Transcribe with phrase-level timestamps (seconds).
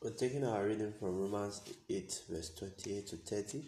[0.00, 1.60] We're taking our reading from Romans
[1.90, 3.64] 8, verse 28 to 30.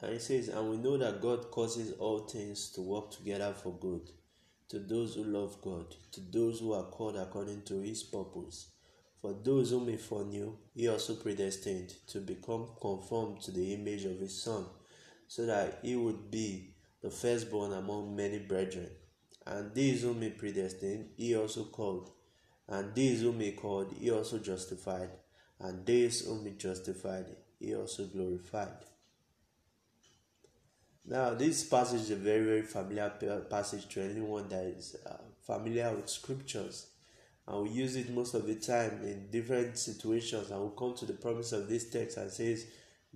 [0.00, 3.72] And it says, And we know that God causes all things to work together for
[3.74, 4.10] good
[4.68, 8.70] to those who love God, to those who are called according to his purpose.
[9.22, 14.18] For those whom he foreknew, he also predestined to become conformed to the image of
[14.18, 14.64] his Son,
[15.28, 18.90] so that he would be the firstborn among many brethren.
[19.46, 22.10] And these whom he predestined, he also called.
[22.66, 25.10] And these whom he called, he also justified.
[25.60, 27.26] And these whom he justified,
[27.58, 28.84] he also glorified.
[31.04, 33.10] Now, this passage is a very, very familiar
[33.48, 36.88] passage to anyone that is uh, familiar with scriptures.
[37.46, 40.50] And we use it most of the time in different situations.
[40.50, 42.66] And we come to the promise of this text and says,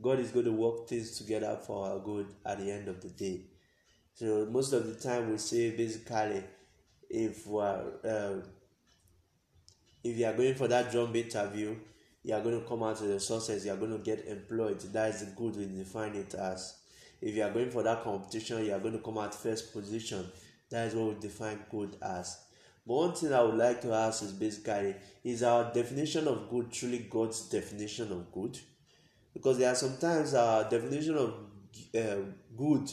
[0.01, 3.11] God is going to work things together for our good at the end of the
[3.11, 3.43] day.
[4.15, 6.45] So, most of the time, we say basically,
[7.11, 8.35] if we are, uh,
[10.03, 11.77] if you are going for that job interview,
[12.23, 14.81] you are going to come out with the success, you are going to get employed.
[14.93, 16.79] That is good we define it as
[17.23, 20.27] if you are going for that competition, you are going to come at first position.
[20.71, 22.37] That is what we define good as.
[22.85, 26.73] But one thing I would like to ask is basically, is our definition of good
[26.73, 28.59] truly God's definition of good?
[29.33, 31.35] Because there are sometimes our definition of
[31.97, 32.25] uh,
[32.57, 32.91] good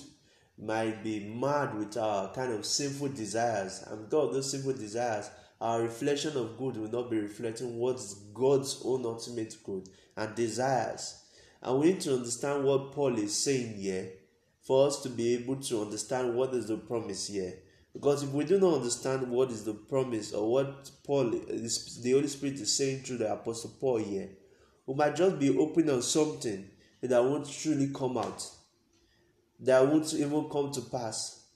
[0.59, 5.81] might be mad with our kind of sinful desires, and of those sinful desires, our
[5.81, 11.23] reflection of good will not be reflecting what's God's own ultimate good and desires.
[11.61, 14.09] And we need to understand what Paul is saying here
[14.61, 17.53] for us to be able to understand what is the promise here.
[17.91, 22.27] Because if we do not understand what is the promise or what Paul, the Holy
[22.27, 24.29] Spirit is saying through the Apostle Paul here,
[24.85, 26.69] we might just be open on something
[27.01, 28.47] that won't truly come out,
[29.59, 31.47] that won't even come to pass.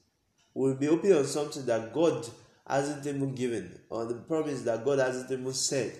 [0.54, 2.28] We'll be open on something that God
[2.66, 6.00] hasn't even given, or the promise that God hasn't even said.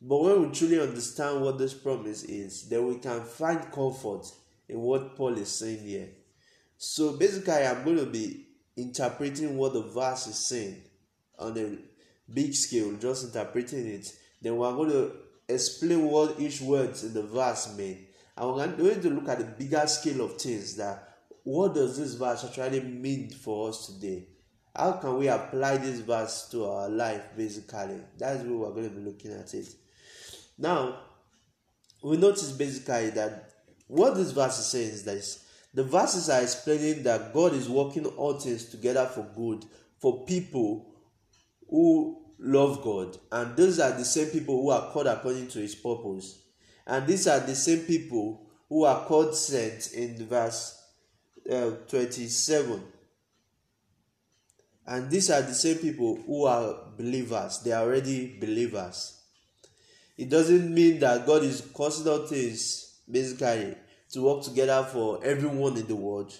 [0.00, 4.26] But when we truly understand what this promise is, then we can find comfort
[4.68, 6.08] in what Paul is saying here.
[6.76, 8.46] So basically, I'm going to be
[8.76, 10.82] interpreting what the verse is saying
[11.38, 11.78] on a
[12.32, 14.12] big scale, just interpreting it.
[14.40, 15.12] Then we're going to
[15.48, 18.06] explain what each word in the verse mean.
[18.36, 22.14] And we're going to look at the bigger scale of things that what does this
[22.14, 24.28] verse actually mean for us today?
[24.78, 28.00] How can we apply this verse to our life basically?
[28.16, 29.68] That's what we're going to be looking at it.
[30.56, 31.00] Now,
[32.02, 33.50] we notice basically that
[33.88, 35.44] what this verse is saying is this
[35.74, 39.64] the verses are explaining that God is working all things together for good
[39.98, 40.94] for people
[41.68, 43.18] who love God.
[43.32, 46.42] And those are the same people who are called according to his purpose.
[46.86, 50.80] And these are the same people who are called sent in verse
[51.50, 52.82] uh, 27.
[54.88, 57.58] And these are the same people who are believers.
[57.58, 59.20] They are already believers.
[60.16, 63.76] It doesn't mean that God is causing all things basically
[64.12, 66.32] to work together for everyone in the world.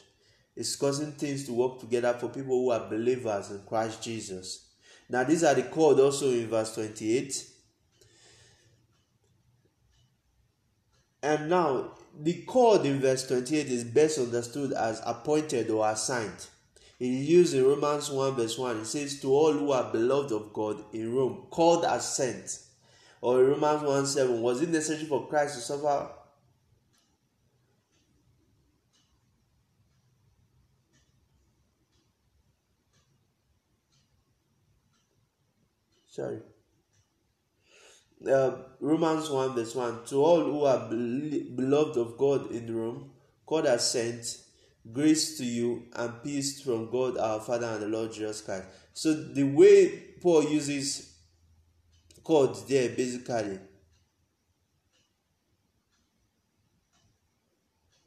[0.56, 4.70] It's causing things to work together for people who are believers in Christ Jesus.
[5.10, 7.50] Now, these are the called also in verse 28.
[11.22, 16.46] And now, the called in verse 28 is best understood as appointed or assigned.
[17.00, 18.80] Is used in Romans 1 verse 1.
[18.80, 22.58] It says, To all who are beloved of God in Rome, called as sent.
[23.20, 26.08] Or in Romans 1 7, was it necessary for Christ to suffer
[36.18, 36.38] sorry
[38.26, 38.50] uh,
[38.80, 43.10] Romans 1 verse 1 to all who are beloved of God in Rome,
[43.46, 44.38] God has sent
[44.92, 48.64] grace to you and peace from God our Father and the Lord Jesus Christ.
[48.92, 49.88] So the way
[50.20, 51.14] Paul uses
[52.24, 53.58] God there basically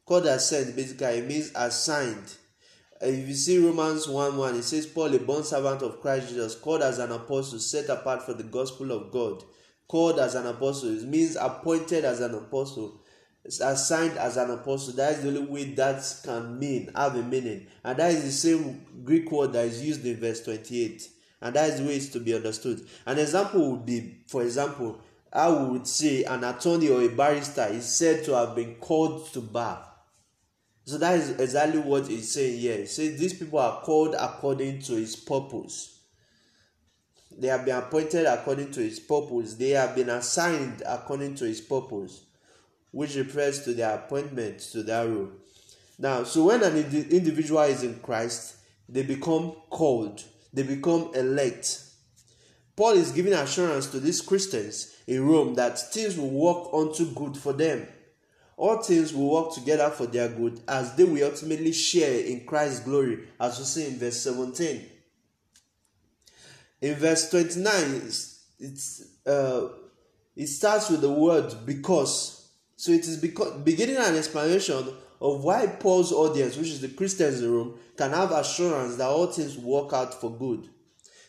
[0.04, 2.36] God has sent basically means assigned
[3.02, 6.54] if you see Romans 1 1, it says, Paul, a bond servant of Christ Jesus,
[6.54, 9.42] called as an apostle, set apart for the gospel of God.
[9.88, 13.01] Called as an apostle, it means appointed as an apostle.
[13.44, 14.94] Assigned as an apostle.
[14.94, 17.66] That is the only way that can mean, have a meaning.
[17.82, 21.08] And that is the same Greek word that is used in verse 28.
[21.40, 22.86] And that is the way it's to be understood.
[23.04, 25.00] An example would be, for example,
[25.32, 29.40] I would say an attorney or a barrister is said to have been called to
[29.40, 29.92] bar
[30.84, 32.78] so that is exactly what he's saying here.
[32.78, 36.00] He says these people are called according to his purpose.
[37.38, 39.54] They have been appointed according to his purpose.
[39.54, 42.24] They have been assigned according to his purpose,
[42.92, 45.30] which refers to their appointment to that role.
[45.98, 48.56] Now, so when an individual is in Christ,
[48.88, 50.22] they become called,
[50.52, 51.82] they become elect.
[52.76, 57.36] Paul is giving assurance to these Christians in Rome that things will work unto good
[57.36, 57.86] for them.
[58.56, 62.80] All things will work together for their good as they will ultimately share in Christ's
[62.80, 64.86] glory, as we see in verse 17.
[66.82, 67.72] In verse 29,
[68.06, 69.68] it's, it's uh,
[70.34, 72.41] it starts with the word because.
[72.82, 74.88] So it is beginning an explanation
[75.20, 79.28] of why Paul's audience, which is the Christians in Rome, can have assurance that all
[79.28, 80.68] things work out for good.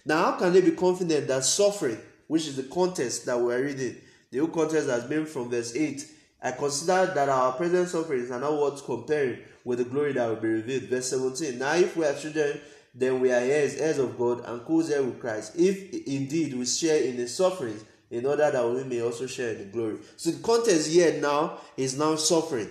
[0.04, 3.98] Now, how can they be confident that suffering, which is the context that we're reading,
[4.32, 6.04] the whole context has been from verse 8,
[6.42, 10.38] I consider that our present sufferings are not worth comparing with the glory that will
[10.38, 10.86] be revealed.
[10.86, 11.60] Verse 17.
[11.60, 12.62] Now, if we are children,
[12.96, 15.54] then we are heirs, heirs of God, and co-heirs with Christ.
[15.56, 19.58] If indeed we share in the sufferings, in order that we may also share in
[19.58, 19.98] the glory.
[20.18, 22.70] So the context here now is now suffering.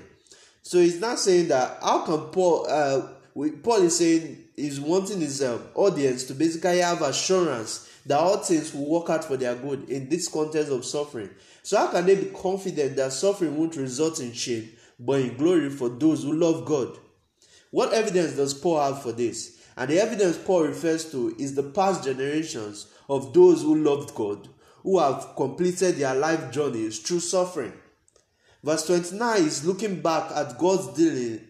[0.63, 3.09] So he's not saying that how can Paul uh,
[3.63, 8.73] Paul is saying is wanting his um, audience to basically have assurance that all things
[8.73, 11.31] will work out for their good in this context of suffering.
[11.65, 15.71] So how can they be confident that suffering won't result in shame, but in glory
[15.71, 16.99] for those who love God?
[17.71, 19.59] What evidence does Paul have for this?
[19.77, 24.49] And the evidence Paul refers to is the past generations of those who loved God,
[24.83, 27.73] who have completed their life journeys through suffering.
[28.63, 31.41] Verse 29 is looking back at God's dealing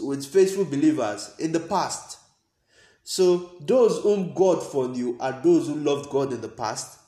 [0.00, 2.18] with faithful believers in the past.
[3.02, 6.98] So, those whom God foreknew are those who loved God in the past.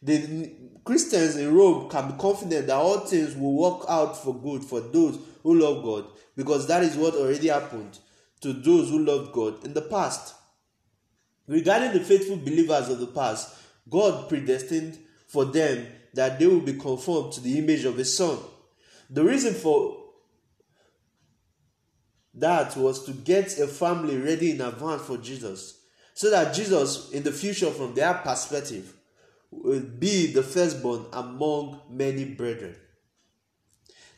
[0.00, 0.52] The
[0.84, 4.80] Christians in Rome can be confident that all things will work out for good for
[4.80, 6.06] those who love God
[6.36, 7.98] because that is what already happened
[8.40, 10.34] to those who loved God in the past.
[11.46, 13.54] Regarding the faithful believers of the past,
[13.88, 18.38] God predestined for them that they will be conformed to the image of His Son.
[19.10, 19.98] The reason for
[22.34, 25.80] that was to get a family ready in advance for Jesus,
[26.14, 28.94] so that Jesus, in the future, from their perspective,
[29.50, 32.74] will be the firstborn among many brethren.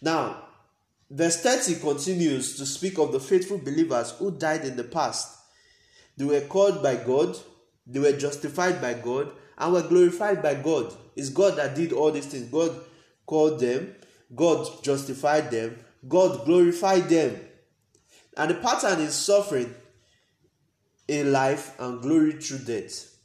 [0.00, 0.44] Now,
[1.10, 5.36] verse 30 continues to speak of the faithful believers who died in the past.
[6.16, 7.36] They were called by God,
[7.86, 10.92] they were justified by God, and were glorified by God.
[11.16, 12.44] It's God that did all these things.
[12.44, 12.74] God
[13.26, 13.94] called them,
[14.34, 15.78] God justified them,
[16.08, 17.40] God glorified them.
[18.36, 19.72] And the pattern is suffering
[21.06, 23.16] in life and glory through death.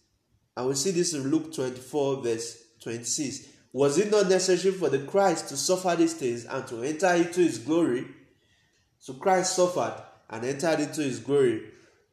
[0.55, 3.47] And we see this in Luke 24, verse 26.
[3.71, 7.41] Was it not necessary for the Christ to suffer these things and to enter into
[7.41, 8.05] his glory?
[8.99, 9.95] So Christ suffered
[10.29, 11.63] and entered into his glory.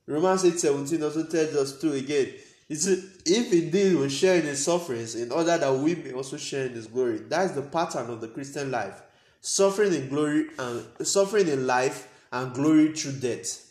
[0.07, 2.33] Romans 8 17 also tells us too again
[2.69, 6.67] it's, if indeed we share in his sufferings, in order that we may also share
[6.67, 7.19] in his glory.
[7.19, 9.03] That is the pattern of the Christian life.
[9.41, 13.63] Suffering in glory and suffering in life and glory through death.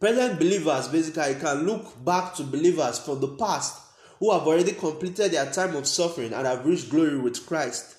[0.00, 3.80] Present believers basically can look back to believers from the past
[4.18, 7.96] who have already completed their time of suffering and have reached glory with Christ,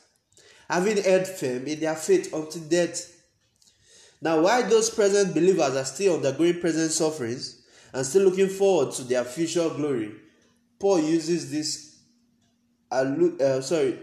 [0.70, 3.14] having held firm in their faith until death.
[4.22, 7.57] Now, while those present believers are still undergoing present sufferings,
[7.98, 10.12] and still looking forward to their future glory.
[10.78, 11.98] Paul uses this,
[12.92, 13.98] uh, sorry,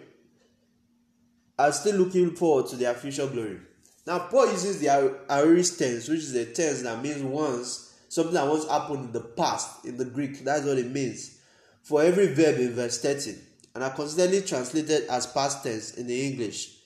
[1.57, 3.61] are still looking forward to their future glory.
[4.05, 4.89] Now, Paul uses the
[5.31, 9.21] aorist tense, which is a tense that means once, something that once happened in the
[9.21, 10.43] past in the Greek.
[10.43, 11.39] That's what it means.
[11.85, 13.39] For every verb in verse 13.
[13.77, 16.79] And are constantly translated as past tense in the English.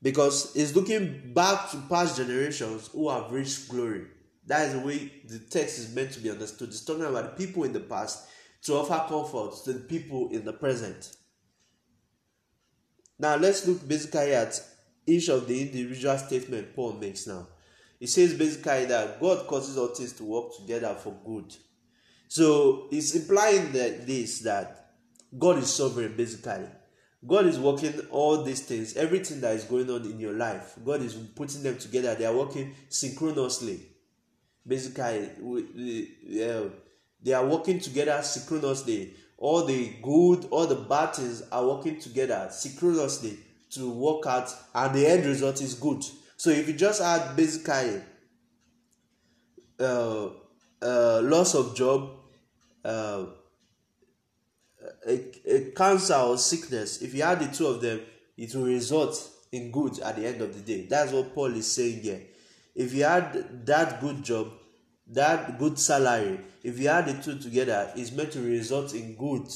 [0.00, 4.06] Because it's looking back to past generations who have reached glory.
[4.46, 6.68] That is the way the text is meant to be understood.
[6.68, 8.28] It's talking about the people in the past
[8.62, 11.16] to offer comfort to the people in the present.
[13.18, 14.60] Now let's look basically at
[15.06, 17.48] each of the individual statement Paul makes now.
[17.98, 21.54] He says basically that God causes all things to work together for good.
[22.28, 24.90] So it's implying that this that
[25.36, 26.66] God is sovereign basically.
[27.26, 30.74] God is working all these things, everything that is going on in your life.
[30.84, 32.14] God is putting them together.
[32.14, 33.95] They are working synchronously
[34.66, 35.30] basically
[36.42, 36.68] uh,
[37.22, 39.14] they are working together synchronously.
[39.38, 43.38] All the good all the bad things are working together synchronously
[43.70, 46.04] to work out and the end result is good.
[46.36, 48.00] So if you just add basically
[49.78, 50.28] uh,
[50.82, 52.10] uh, loss of job
[52.84, 53.26] uh,
[55.06, 58.00] a, a cancer or sickness if you add the two of them
[58.36, 60.86] it will result in good at the end of the day.
[60.86, 62.22] That's what paul is saying here
[62.76, 64.52] if you had that good job
[65.08, 69.48] that good salary if you add the two together it's meant to result in good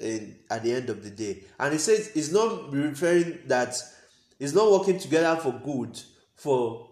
[0.00, 1.42] in, at the end of the day.
[1.58, 3.74] And he says it's not referring that
[4.38, 6.00] it's not working together for good
[6.34, 6.88] for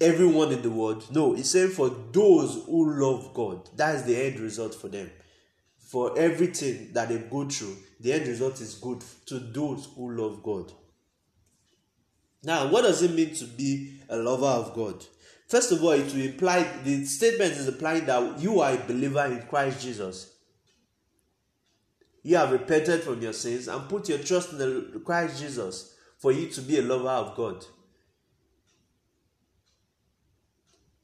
[0.00, 1.04] everyone in the world.
[1.10, 5.10] No he's saying for those who love god that is the end result for them.
[5.78, 10.42] For everything that they go through, the end result is good to those who love
[10.42, 10.72] God.
[12.42, 15.04] Now, what does it mean to be a lover of God?
[15.48, 19.24] First of all, it will imply the statement is implying that you are a believer
[19.26, 20.32] in Christ Jesus.
[22.22, 26.32] You have repented from your sins and put your trust in the Christ Jesus for
[26.32, 27.64] you to be a lover of God.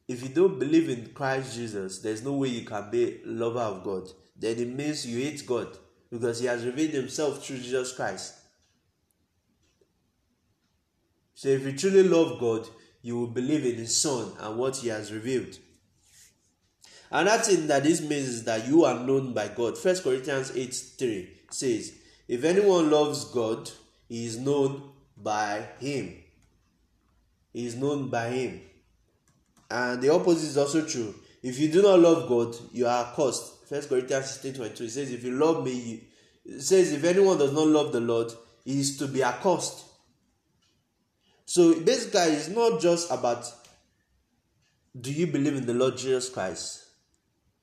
[0.07, 3.61] If you don't believe in Christ Jesus, there's no way you can be a lover
[3.61, 4.09] of God.
[4.35, 5.77] Then it means you hate God
[6.11, 8.38] because He has revealed Himself through Jesus Christ.
[11.39, 12.67] So if you truly love God,
[13.01, 15.57] you will believe in His Son and what He has revealed.
[17.13, 19.79] Another thing that this means is that you are known by God.
[19.79, 21.93] First Corinthians 8 3 says,
[22.27, 23.71] If anyone loves God,
[24.09, 26.17] he is known by Him.
[27.53, 28.61] He is known by Him.
[29.71, 31.15] And the opposite is also true.
[31.41, 33.69] If you do not love God, you are cursed.
[33.69, 34.89] First Corinthians 16 22.
[34.89, 36.03] Says, If you love me,
[36.45, 38.33] it says, If anyone does not love the Lord,
[38.65, 39.85] he is to be accursed.
[41.49, 43.51] So basically, it's not just about
[45.01, 46.85] do you believe in the Lord Jesus Christ?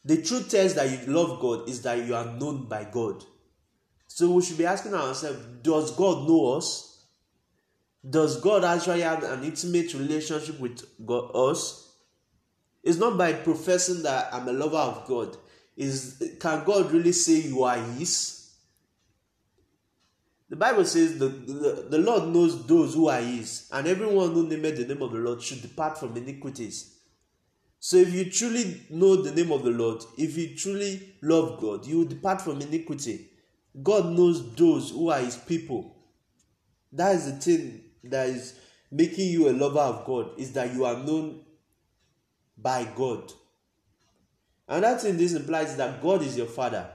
[0.03, 3.23] The true test that you love God is that you are known by God.
[4.07, 7.05] So we should be asking ourselves Does God know us?
[8.09, 11.95] Does God actually have an intimate relationship with God, us?
[12.81, 15.37] It's not by professing that I'm a lover of God.
[15.77, 18.44] Is can God really say you are His?
[20.55, 24.47] The Bible says the, the, the Lord knows those who are His, and everyone who
[24.47, 26.95] named the name of the Lord should depart from iniquities.
[27.77, 31.85] So if you truly know the name of the Lord, if you truly love God,
[31.85, 33.31] you will depart from iniquity.
[33.83, 35.93] God knows those who are His people.
[36.93, 38.57] That is the thing that is
[38.89, 41.41] making you a lover of God, is that you are known
[42.57, 43.33] by God.
[44.69, 46.94] Another thing this implies that God is your Father.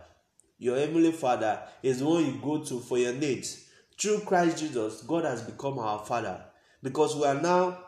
[0.61, 3.65] Your Heavenly Father is the one you go to for your needs.
[3.99, 6.45] Through Christ Jesus, God has become our Father
[6.83, 7.79] because we are now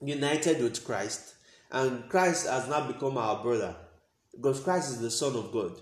[0.00, 1.34] united with Christ
[1.70, 3.76] and Christ has now become our brother
[4.34, 5.72] because Christ is the Son of God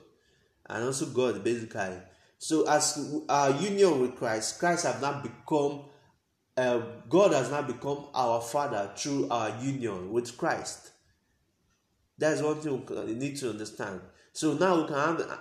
[0.69, 1.97] and also God basically.
[2.39, 5.85] So as our union with Christ, Christ has now become
[6.57, 10.91] uh, God has now become our Father through our union with Christ.
[12.19, 14.01] That's one thing we need to understand.
[14.33, 15.39] So now we can have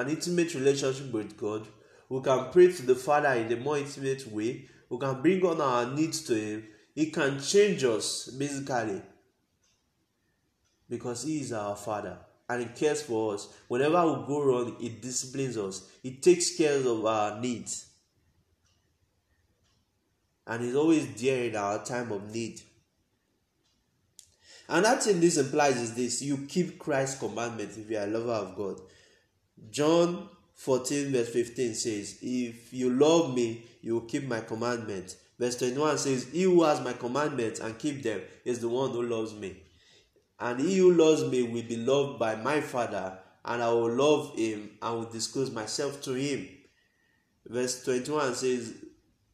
[0.00, 1.66] an intimate relationship with God.
[2.08, 4.68] We can pray to the Father in a more intimate way.
[4.88, 6.66] We can bring on our needs to Him.
[6.94, 9.02] He can change us basically
[10.88, 13.48] because He is our Father and He cares for us.
[13.68, 17.86] Whenever we go wrong, He disciplines us, He takes care of our needs.
[20.46, 22.60] And He's always there in our time of need.
[24.68, 28.06] And that thing this implies is this you keep Christ's commandments if you are a
[28.06, 28.80] lover of God.
[29.70, 35.16] John 14, verse 15 says, If you love me, you will keep my commandments.
[35.38, 39.02] Verse 21 says, He who has my commandments and keep them is the one who
[39.02, 39.56] loves me.
[40.38, 44.36] And he who loves me will be loved by my Father, and I will love
[44.36, 46.48] him and will disclose myself to him.
[47.46, 48.74] Verse 21 says,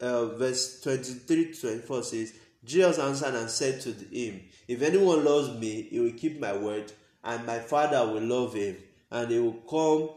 [0.01, 5.59] uh, verse 23 to 24 says, Jesus answered and said to him, If anyone loves
[5.59, 6.93] me, he will keep my word,
[7.23, 8.77] and my Father will love him,
[9.17, 10.11] and he will come,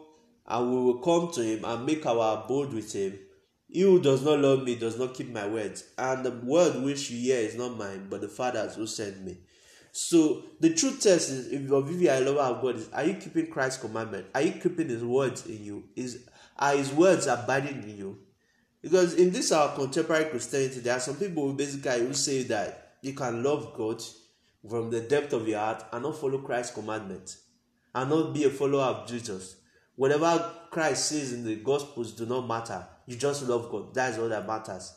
[0.46, 3.18] and we will come to him and make our abode with him.
[3.68, 7.10] He who does not love me does not keep my words, and the word which
[7.10, 9.38] you hear is not mine, but the Father's who sent me.
[9.92, 13.16] So the true test is if you are a lover of God is are you
[13.16, 14.28] keeping Christ's commandment?
[14.36, 15.84] Are you keeping his words in you?
[15.96, 16.28] Is
[16.58, 18.20] are his words abiding in you?
[18.82, 22.98] Because in this our contemporary Christianity, there are some people who basically who say that
[23.02, 24.02] you can love God
[24.70, 27.36] from the depth of your heart and not follow Christ's commandment
[27.94, 29.58] and not be a follower of Jesus.
[29.96, 32.88] Whatever Christ says in the Gospels do not matter.
[33.06, 33.94] You just love God.
[33.94, 34.94] That is all that matters.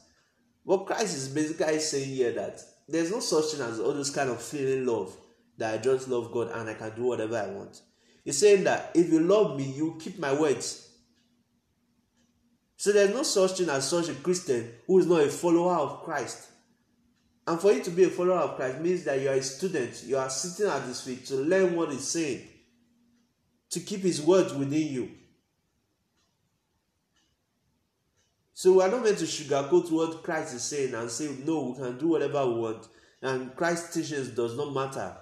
[0.65, 4.31] What Christ is basically saying here that there's no such thing as all this kind
[4.31, 5.17] of feeling love
[5.59, 7.81] that I just love God and I can do whatever I want.
[8.25, 10.89] He's saying that if you love me, you keep my words.
[12.77, 16.03] So there's no such thing as such a Christian who is not a follower of
[16.03, 16.49] Christ.
[17.47, 20.05] And for you to be a follower of Christ means that you are a student,
[20.05, 22.47] you are sitting at his feet to learn what he's saying,
[23.73, 25.11] to keep his words within you.
[28.55, 31.83] So we are not meant to sugarcoat what Christ is saying and say, no, we
[31.83, 32.87] can do whatever we want.
[33.21, 35.17] And Christ's teachings does not matter.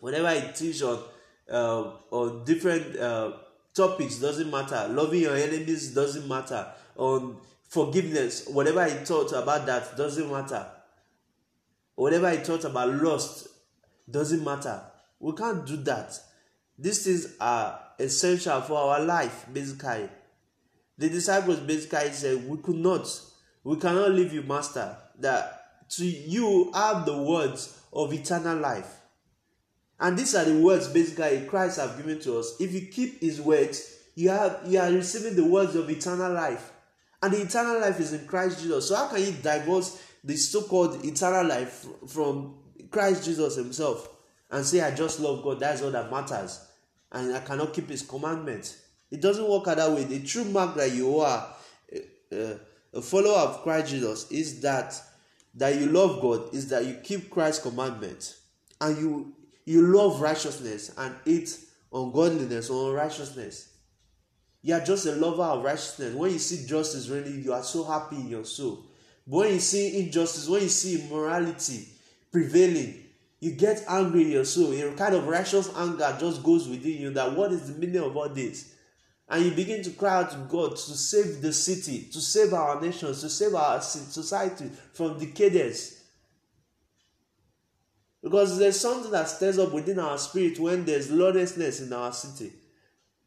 [0.00, 1.02] Whenever he teaches on,
[1.50, 3.32] uh, on different uh,
[3.74, 7.36] topics doesn't matter loving your enemies doesn't matter on
[7.68, 10.64] forgiveness whatever he taught about that doesn't matter
[11.96, 13.48] whatever he taught about lust
[14.08, 14.80] doesn't matter
[15.18, 16.16] we can't do that
[16.78, 20.08] these things are essential for our life, basically.
[20.98, 23.08] The disciples basically said, We could not,
[23.62, 24.96] we cannot leave you, Master.
[25.20, 29.00] That to you have the words of eternal life.
[30.00, 32.56] And these are the words basically Christ have given to us.
[32.60, 36.72] If you keep his words, you have you are receiving the words of eternal life.
[37.22, 38.88] And the eternal life is in Christ Jesus.
[38.88, 42.56] So how can you divorce the so-called eternal life from
[42.90, 44.08] Christ Jesus himself
[44.54, 46.64] and say I just love God, that's all that matters.
[47.10, 48.78] And I cannot keep his commandments.
[49.10, 50.04] It doesn't work that way.
[50.04, 51.48] The true mark that you are
[52.32, 52.54] uh,
[52.92, 54.94] a follower of Christ Jesus is that
[55.56, 58.42] that you love God is that you keep Christ's commandments
[58.80, 59.32] and you
[59.64, 61.58] you love righteousness and hate
[61.92, 63.72] ungodliness or unrighteousness.
[64.62, 66.14] You are just a lover of righteousness.
[66.14, 68.86] When you see justice, really, you are so happy in your soul.
[69.26, 71.88] But when you see injustice, when you see immorality
[72.30, 73.03] prevailing,
[73.44, 74.72] you get angry in your soul.
[74.72, 78.16] A kind of righteous anger just goes within you that what is the meaning of
[78.16, 78.72] all this?
[79.28, 82.80] And you begin to cry out to God to save the city, to save our
[82.80, 86.00] nations, to save our society from decadence.
[88.22, 92.50] Because there's something that stirs up within our spirit when there's lawlessness in our city.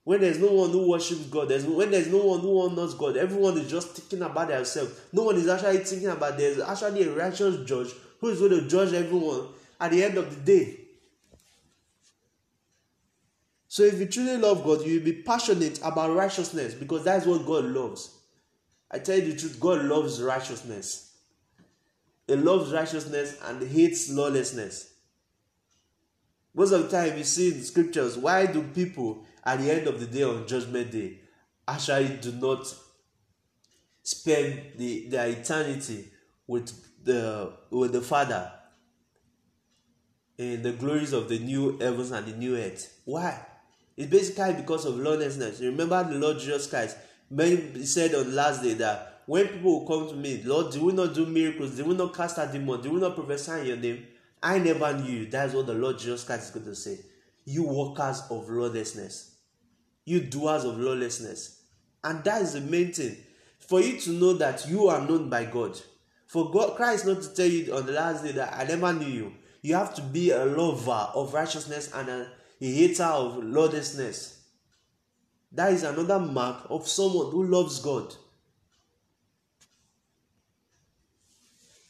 [0.04, 3.18] When there's no one who worships God, there's when there's no one who honors God,
[3.18, 5.00] everyone is just thinking about themselves.
[5.14, 8.68] No one is actually thinking about there's actually a righteous judge who is going to
[8.68, 10.80] judge everyone at the end of the day.
[13.68, 17.46] So if you truly love God, you will be passionate about righteousness because that's what
[17.46, 18.16] God loves.
[18.90, 21.16] I tell you the truth, God loves righteousness.
[22.26, 24.94] He loves righteousness and hates lawlessness.
[26.54, 30.00] Most of the time, you see in scriptures, why do people at the end of
[30.00, 31.20] the day on Judgment Day
[31.68, 32.74] actually do not
[34.02, 36.10] spend the, their eternity
[36.48, 36.72] with
[37.04, 38.52] the with the Father
[40.38, 43.00] in the glories of the new heavens and the new earth?
[43.06, 43.46] Why?
[43.96, 45.60] It's basically because of lawlessness.
[45.60, 46.98] Remember the Lord Jesus Christ.
[47.30, 50.86] Many said on the last day that when people will come to me, Lord, do
[50.86, 51.76] we not do miracles?
[51.76, 52.84] Do we not cast out demons?
[52.84, 54.08] Do we not prophesy in your name?
[54.42, 55.26] I never knew you.
[55.26, 57.00] That's what the Lord Jesus Christ is going to say.
[57.44, 59.36] You workers of lawlessness.
[60.06, 61.62] You doers of lawlessness.
[62.04, 63.18] And that is the main thing.
[63.60, 65.78] For you to know that you are known by God.
[66.28, 69.08] For God, Christ not to tell you on the last day that I never knew
[69.08, 69.34] you.
[69.68, 74.42] You have to be a lover of righteousness and a, hater of lawlessness.
[75.52, 78.16] That is another mark of someone who loves God.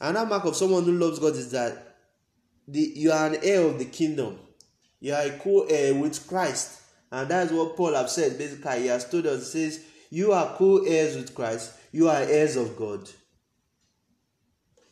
[0.02, 1.98] Another mark of someone who loves God is that
[2.68, 4.40] the, you are an heir of the kingdom.
[5.00, 6.82] You are a co-heir with Christ.
[7.12, 8.40] And that's what Paul has said.
[8.40, 11.74] Basically, he has told us, he says, you are co-heirs with Christ.
[11.92, 13.08] You are heirs of God.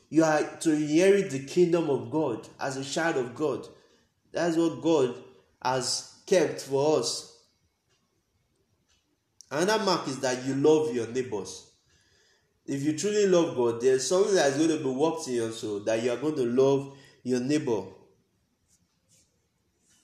[0.10, 3.68] You are to inherit the kingdom of God as a child of God.
[4.32, 5.15] That's what God
[5.62, 7.38] has kept for us.
[9.52, 11.65] Another mark is that you love your neighbors
[12.65, 15.82] if you truly love God, there's something that's going to be worked in your soul
[15.82, 17.84] that you are going to love your neighbor.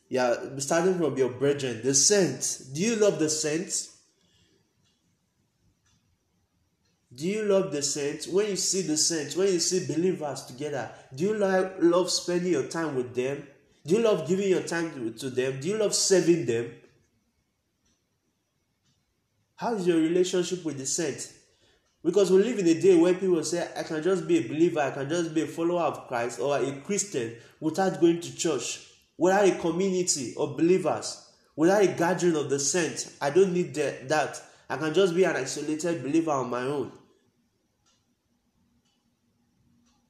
[0.10, 2.58] Yeah, starting from your brethren, the saints.
[2.58, 3.98] Do you love the saints?
[7.22, 8.28] Do you love the saints?
[8.28, 12.52] When you see the saints, when you see believers together, do you love, love spending
[12.52, 13.46] your time with them?
[13.86, 15.60] Do you love giving your time to, to them?
[15.60, 16.72] Do you love serving them?
[19.56, 21.32] How is your relationship with the saints?
[22.04, 24.80] Because we live in a day where people say, I can just be a believer,
[24.80, 28.80] I can just be a follower of Christ or a Christian without going to church,
[29.16, 31.24] without a community of believers,
[31.56, 33.16] without a gathering of the saints.
[33.22, 34.42] I don't need that.
[34.68, 36.94] I can just be an isolated believer on my own.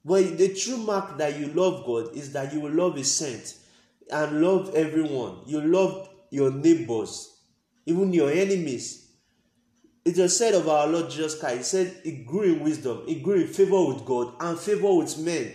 [0.03, 3.55] But the true mark that you love God is that you will love a saint
[4.11, 5.39] and love everyone.
[5.45, 7.35] You love your neighbors,
[7.85, 9.01] even your enemies
[10.03, 13.19] it was said of our Lord Jesus Christ, he said he grew in wisdom, he
[13.19, 15.53] grew in favor with God and favor with men.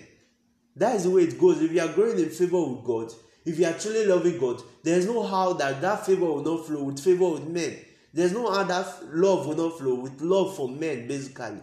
[0.76, 1.60] That is the way it goes.
[1.60, 3.12] If you are growing in favor with God,
[3.44, 6.84] if you are truly loving God, there's no how that that favor will not flow
[6.84, 7.76] with favor with men.
[8.12, 11.60] There's no how that love will not flow with love for men, basically.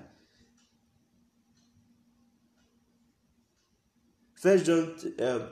[4.43, 5.43] First John um,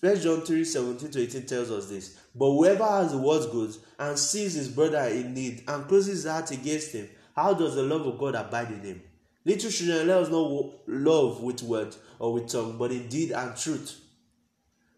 [0.00, 2.16] First John 3 17 to 18 tells us this.
[2.32, 6.32] But whoever has the word good and sees his brother in need and closes his
[6.32, 9.02] heart against him, how does the love of God abide in him?
[9.44, 13.56] Little children, let us not love with word or with tongue, but in deed and
[13.56, 14.02] truth.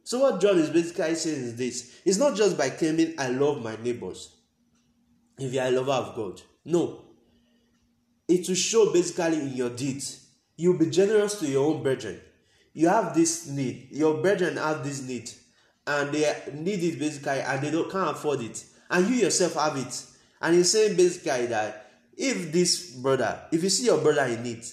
[0.05, 3.62] So, what John is basically saying is this it's not just by claiming, I love
[3.62, 4.37] my neighbors,
[5.38, 6.42] if you are a lover of God.
[6.66, 7.07] No.
[8.29, 10.27] It will show basically in your deeds.
[10.59, 12.20] You'll be generous to your own brethren
[12.72, 15.30] you have this need, your brethren have this need,
[15.87, 18.64] and they need it basically and they don't can't afford it.
[18.90, 20.04] And you yourself have it.
[20.40, 24.64] And he's saying basically that if this brother if you see your brother in need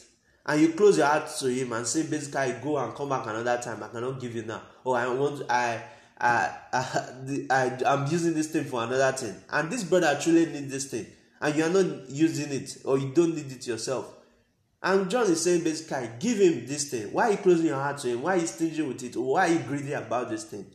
[0.46, 3.62] and you close your heart to him and say basically go and come back another
[3.62, 4.62] time i cannot give you now.
[4.84, 5.82] Or i want i
[6.20, 7.10] I, I,
[7.50, 11.06] I, I'm using this thing for another thing, and this brother actually need this thing,
[11.40, 14.17] and you are not using it, or you don't need it yourself.
[14.88, 17.12] And John is saying basically, give him this thing.
[17.12, 18.22] Why are you closing your heart to him?
[18.22, 19.18] Why are you stingy with it?
[19.18, 20.66] Why are you greedy about this thing?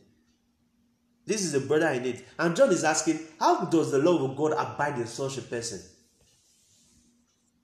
[1.25, 2.23] This is a brother in it.
[2.37, 5.81] And John is asking, how does the love of God abide in such a person?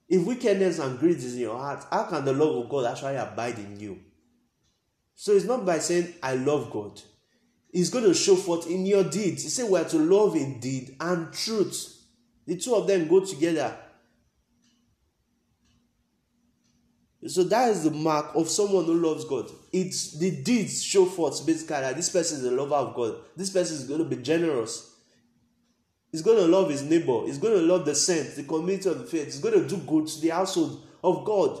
[0.08, 3.14] If wickedness and greed is in your heart, how can the love of God actually
[3.14, 4.00] abide in you?
[5.14, 7.00] So it's not by saying, I love God.
[7.72, 9.44] It's going to show forth in your deeds.
[9.44, 11.96] He said we are to love in deed and truth.
[12.44, 13.76] The two of them go together.
[17.26, 19.50] So that is the mark of someone who loves God.
[19.72, 23.16] It's the deeds show forth basically that this person is a lover of God.
[23.36, 24.96] This person is going to be generous.
[26.10, 27.26] He's going to love his neighbor.
[27.26, 29.26] He's going to love the saints, the community of the faith.
[29.26, 31.60] He's going to do good to the household of God.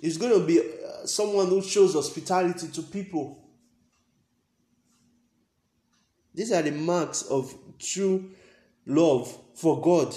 [0.00, 3.42] He's going to be uh, someone who shows hospitality to people.
[6.34, 8.30] These are the marks of true
[8.86, 10.14] love for God.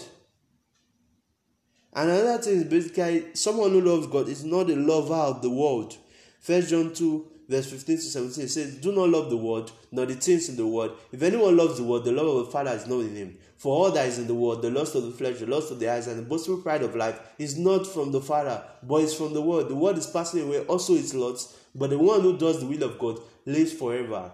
[1.93, 5.97] Another thing is basically someone who loves God is not a lover of the world.
[6.39, 10.15] First John 2, verse 15 to 17 says, Do not love the world, nor the
[10.15, 10.97] things in the world.
[11.11, 13.37] If anyone loves the world, the love of the Father is not in him.
[13.57, 15.79] For all that is in the world, the lust of the flesh, the lust of
[15.79, 19.13] the eyes, and the boastful pride of life, is not from the Father, but is
[19.13, 19.67] from the world.
[19.67, 22.83] The world is passing away, also its lusts, but the one who does the will
[22.83, 24.31] of God lives forever.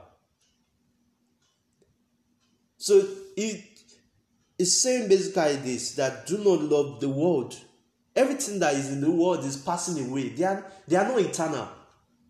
[2.77, 3.03] So
[3.35, 3.65] it
[4.57, 7.59] is saying basically this that do not love the world.
[8.15, 10.29] Everything that is in the world is passing away.
[10.29, 11.69] They are, they are not eternal.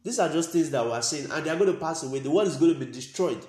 [0.04, 2.20] These are just things that we are saying, and they are going to pass away.
[2.20, 3.46] The world is going to be destroyed.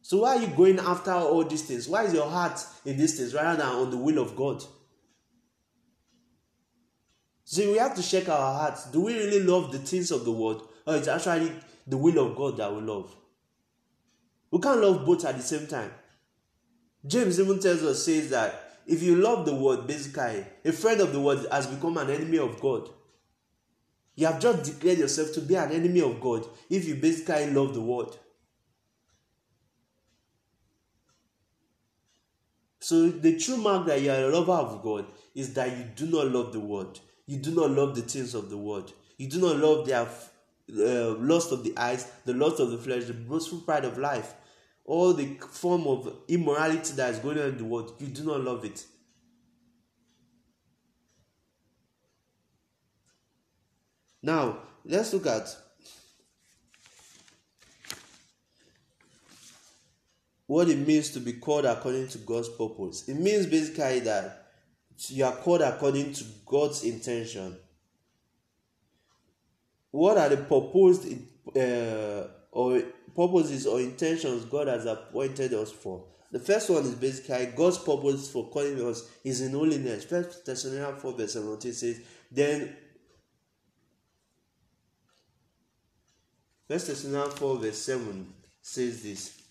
[0.00, 1.88] So why are you going after all these things?
[1.88, 4.62] Why is your heart in these things rather than on the will of God?
[7.44, 8.90] So we have to check our hearts.
[8.90, 11.52] Do we really love the things of the world, or it's actually
[11.86, 13.14] the will of God that we love?
[14.50, 15.90] We can't love both at the same time.
[17.06, 21.12] James even tells us, says that if you love the world, basically, a friend of
[21.12, 22.88] the world has become an enemy of God.
[24.14, 27.74] You have just declared yourself to be an enemy of God if you basically love
[27.74, 28.18] the world.
[32.80, 36.06] So the true mark that you are a lover of God is that you do
[36.06, 37.00] not love the world.
[37.26, 38.92] You do not love the things of the world.
[39.16, 43.04] You do not love their uh, lust of the eyes, the lust of the flesh,
[43.04, 44.34] the boastful pride of life
[44.84, 48.40] all the form of immorality that is going on in the world, you do not
[48.40, 48.84] love it.
[54.22, 55.54] Now, let's look at
[60.46, 63.08] what it means to be called according to God's purpose.
[63.08, 64.46] It means basically that
[65.08, 67.56] you are called according to God's intention.
[69.90, 71.06] What are the proposed
[71.56, 72.82] uh, or
[73.14, 76.04] purposes or intentions God has appointed us for.
[76.30, 80.04] The first one is basically God's purpose for calling us is in holiness.
[80.04, 82.00] First Thessalonians 4 verse 17 says,
[82.30, 82.76] Then
[86.66, 89.43] First Thessalonians 4 verse 7 says this.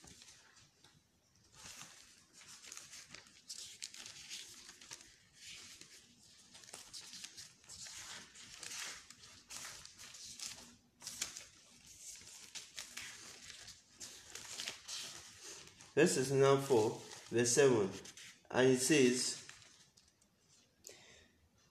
[15.95, 16.91] This is now 4,
[17.31, 17.89] verse 7.
[18.49, 19.43] And it says,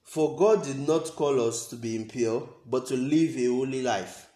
[0.04, 4.28] For God did not call us to be impure, but to live a holy life.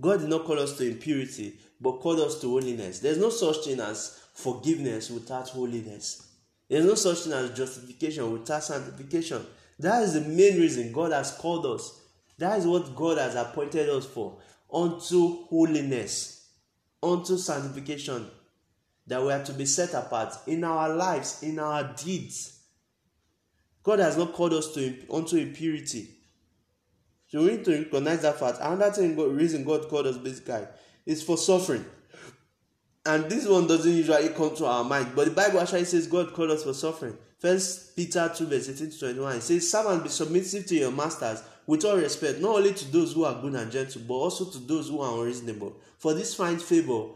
[0.00, 2.98] God did not call us to impurity, but called us to holiness.
[2.98, 6.26] There's no such thing as forgiveness without holiness.
[6.68, 9.46] There's no such thing as justification without sanctification.
[9.78, 12.00] That is the main reason God has called us.
[12.38, 14.38] That is what God has appointed us for
[14.72, 16.48] unto holiness,
[17.00, 18.28] unto sanctification
[19.08, 22.60] that we are to be set apart in our lives, in our deeds.
[23.82, 26.08] God has not called us to unto impurity.
[27.28, 28.58] So we need to recognize that fact.
[28.60, 30.66] Another thing, reason God called us basically
[31.06, 31.84] is for suffering.
[33.06, 36.34] And this one doesn't usually come to our mind, but the Bible actually says God
[36.34, 37.16] called us for suffering.
[37.38, 39.36] First Peter 2, verse 18 to 21.
[39.36, 43.12] It says, Servants, be submissive to your masters with all respect, not only to those
[43.12, 45.76] who are good and gentle, but also to those who are unreasonable.
[45.98, 47.10] For this finds favor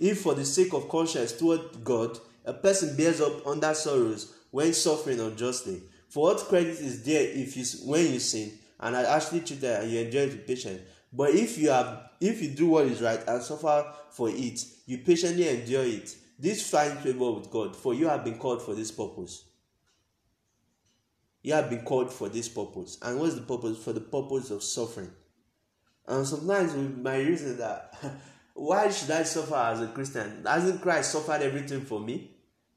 [0.00, 4.72] if for the sake of conscience toward God, a person bears up under sorrows when
[4.72, 5.82] suffering unjustly.
[6.08, 9.82] For what credit is there if you when you sin, and I actually treat that
[9.82, 10.82] and you enjoy it with patience.
[11.12, 14.98] But if you have if you do what is right and suffer for it, you
[14.98, 16.14] patiently endure it.
[16.38, 19.44] This finds favor with God, for you have been called for this purpose.
[21.42, 22.98] You have been called for this purpose.
[23.02, 23.78] And what's the purpose?
[23.78, 25.10] For the purpose of suffering.
[26.06, 27.94] And sometimes might reason that
[28.54, 30.44] why should I suffer as a Christian?
[30.46, 32.30] Hasn't Christ suffered everything for me?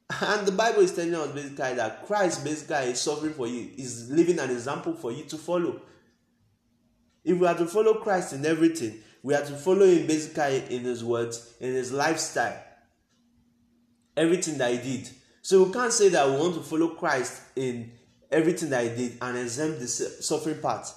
[0.21, 4.09] And the Bible is telling us basically that Christ basically is suffering for you, is
[4.11, 5.81] living an example for you to follow.
[7.23, 10.83] If we are to follow Christ in everything, we are to follow him basically in
[10.83, 12.61] his words, in his lifestyle,
[14.15, 15.09] everything that he did.
[15.41, 17.91] So we can't say that we want to follow Christ in
[18.31, 20.87] everything that he did and exempt the suffering part.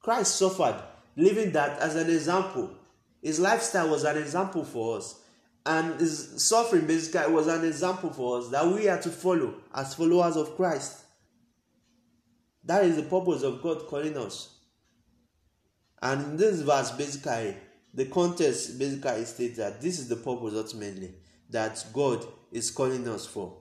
[0.00, 0.82] Christ suffered,
[1.16, 2.70] living that as an example.
[3.22, 5.20] His lifestyle was an example for us.
[5.66, 9.94] And his suffering basically was an example for us that we are to follow as
[9.94, 11.04] followers of Christ.
[12.64, 14.56] That is the purpose of God calling us.
[16.02, 17.56] And in this verse, basically,
[17.92, 21.14] the context basically states that this is the purpose ultimately
[21.50, 23.58] that God is calling us for.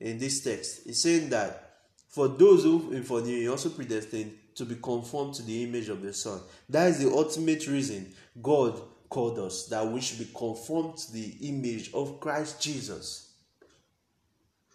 [0.00, 1.74] In this text, He's saying that
[2.08, 6.02] for those who in for He also predestined to be conformed to the image of
[6.02, 6.40] the Son.
[6.68, 11.36] That is the ultimate reason God called us, that we should be conformed to the
[11.42, 13.32] image of Christ Jesus.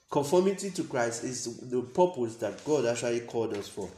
[0.09, 3.89] Conformity to Christ is the purpose that God actually called us for.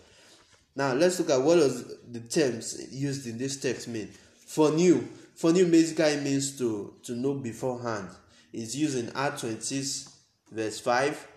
[0.75, 4.09] Now let's look at what does the terms used in this text mean.
[4.47, 5.01] Foreknew,
[5.35, 8.09] for new basically means to to know beforehand.
[8.51, 10.09] It's used in Acts 26
[10.51, 11.27] verse 5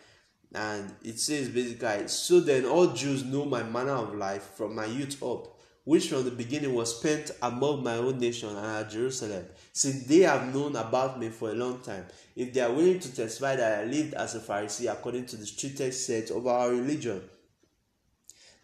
[0.54, 4.84] and it says basically so then all Jews know my manner of life from my
[4.84, 5.55] youth up
[5.86, 10.18] which from the beginning was spent among my own nation and at Jerusalem, since they
[10.18, 12.04] have known about me for a long time.
[12.34, 15.46] If they are willing to testify that I lived as a Pharisee according to the
[15.46, 17.22] strictest set of our religion.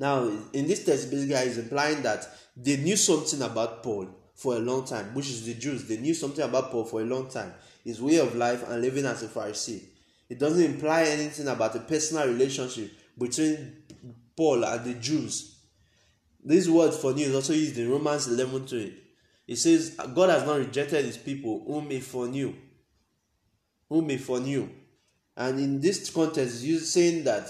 [0.00, 4.58] Now, in this text, basically, is implying that they knew something about Paul for a
[4.58, 5.84] long time, which is the Jews.
[5.84, 7.54] They knew something about Paul for a long time,
[7.84, 9.84] his way of life and living as a Pharisee.
[10.28, 13.84] It doesn't imply anything about a personal relationship between
[14.36, 15.52] Paul and the Jews
[16.42, 18.92] this word for new is also used in Romans 11 to
[19.46, 22.54] It says, God has not rejected his people whom he foreknew.
[23.88, 24.68] Whom he foreknew.
[25.36, 27.48] And in this context, you saying that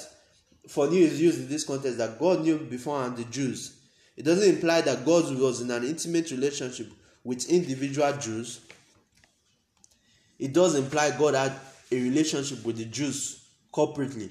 [0.68, 3.78] foreknew is used in this context that God knew beforehand the Jews.
[4.16, 6.92] It doesn't imply that God was in an intimate relationship
[7.24, 8.60] with individual Jews.
[10.38, 11.52] It does imply God had
[11.90, 14.30] a relationship with the Jews corporately.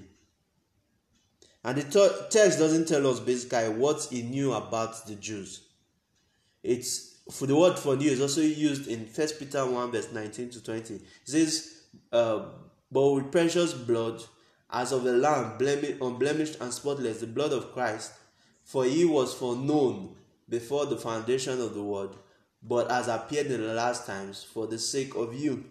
[1.63, 5.61] And the text doesn't tell us basically what he knew about the Jews.
[6.63, 10.63] It's for the word foreknew is also used in First Peter 1 verse 19 to
[10.63, 10.95] 20.
[10.95, 12.45] It says, uh,
[12.91, 14.23] But with precious blood,
[14.71, 15.57] as of a lamb,
[16.01, 18.13] unblemished and spotless, the blood of Christ,
[18.63, 20.15] for he was foreknown
[20.49, 22.17] before the foundation of the world,
[22.63, 25.65] but has appeared in the last times for the sake of you.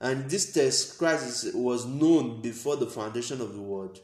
[0.00, 4.00] And this text, Christ was known before the foundation of the world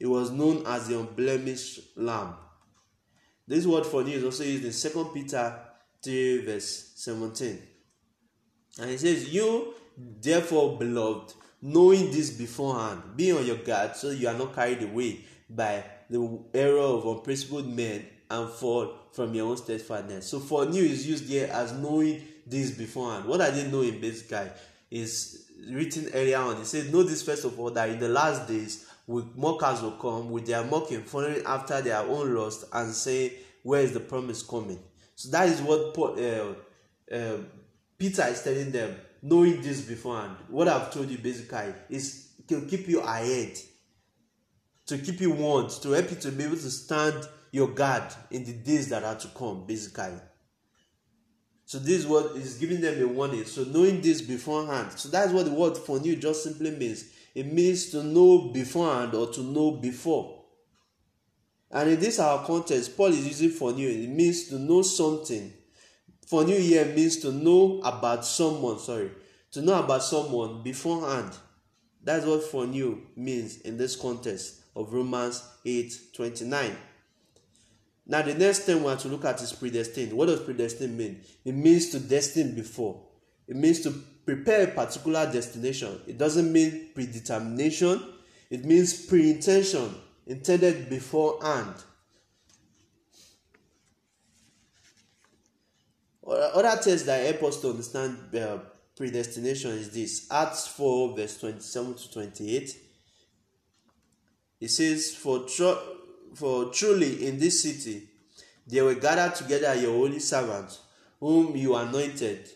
[0.00, 2.34] it was known as the unblemished lamb.
[3.46, 5.60] This word for new is also used in 2 Peter
[6.02, 7.62] 3, verse 17.
[8.80, 14.28] And it says, You, therefore, beloved, knowing this beforehand, be on your guard so you
[14.28, 19.56] are not carried away by the error of unprincipled men and fall from your own
[19.56, 20.26] steadfastness.
[20.28, 23.26] So, for new is used here as knowing this beforehand.
[23.26, 24.50] What I didn't know in basic guy
[24.90, 26.60] is written earlier on.
[26.60, 30.30] It says, Know this first of all that in the last days mockers will come
[30.30, 33.32] with their mocking, following after their own lust, and say,
[33.62, 34.78] Where is the promise coming?
[35.14, 37.38] So that is what Paul, uh, uh,
[37.98, 40.36] Peter is telling them, knowing this beforehand.
[40.48, 43.58] What I've told you basically is to keep you ahead,
[44.86, 48.44] to keep you warned, to help you to be able to stand your guard in
[48.44, 50.20] the days that are to come, basically.
[51.70, 53.44] So this word is giving them a warning.
[53.44, 54.90] So knowing this beforehand.
[54.96, 57.04] So that's what the word for new just simply means.
[57.34, 60.40] It means to know beforehand or to know before.
[61.70, 63.88] And in this our context, Paul is using for new.
[63.88, 65.52] It means to know something.
[66.26, 69.10] For new year means to know about someone, sorry.
[69.52, 71.36] To know about someone beforehand.
[72.02, 76.76] That's what for new means in this context of Romans 8 29.
[78.06, 80.12] Now, the next thing we have to look at is predestined.
[80.12, 81.20] What does predestined mean?
[81.44, 83.00] It means to destine before.
[83.46, 86.00] It means to prepare a particular destination.
[86.06, 88.02] It doesn't mean predetermination,
[88.50, 89.94] it means pre intention,
[90.26, 91.74] intended beforehand.
[96.26, 98.58] Other text that help us to understand uh,
[98.96, 102.76] predestination is this Acts 4, verse 27 to 28.
[104.60, 105.46] It says, For
[106.34, 108.08] for truly in this city
[108.66, 110.80] there were gathered together your holy servants,
[111.18, 112.48] whom you anointed,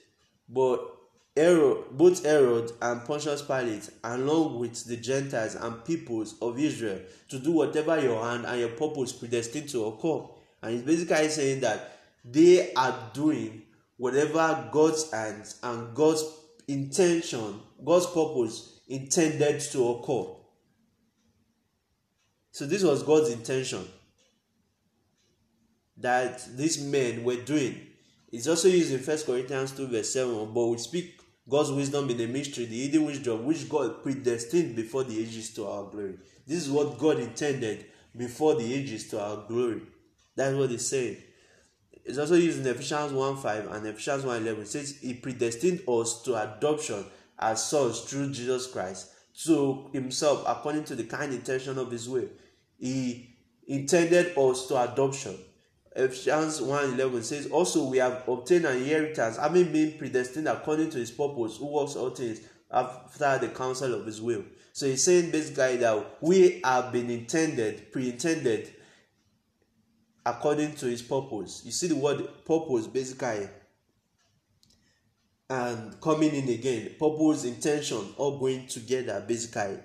[0.48, 0.93] but
[1.37, 7.40] Herod, both Herod and Pontius Pilate, along with the Gentiles and peoples of Israel, to
[7.40, 10.25] do whatever your hand and your purpose predestined to occur.
[10.62, 13.62] And he's basically saying that they are doing
[13.97, 16.25] whatever God's hands and God's
[16.68, 20.31] intention, God's purpose intended to occur.
[22.53, 23.85] So this was God's intention
[25.97, 27.81] that these men were doing.
[28.31, 30.53] It's also used in First Corinthians 2, verse 7.
[30.53, 35.04] But we speak God's wisdom in the mystery, the hidden wisdom which God predestined before
[35.04, 36.18] the ages to our glory.
[36.46, 39.83] This is what God intended before the ages to our glory.
[40.37, 41.18] That's what he's saying.
[42.04, 44.62] It's also used in Ephesians 1 5 and Ephesians 1 11.
[44.62, 47.04] It says, He predestined us to adoption
[47.38, 49.11] as sons through Jesus Christ
[49.44, 52.28] to Himself according to the kind intention of His will.
[52.78, 55.37] He intended us to adoption.
[55.96, 60.98] Ephesians 1 11 says, Also we have obtained an inheritance, having been predestined according to
[60.98, 64.44] his purpose, who works all things after the counsel of his will.
[64.72, 68.74] So he's saying basically that we have been intended, pre-intended
[70.26, 71.62] according to his purpose.
[71.64, 73.48] You see the word purpose basically
[75.48, 76.96] and coming in again.
[76.98, 79.78] Purpose, intention, all going together basically.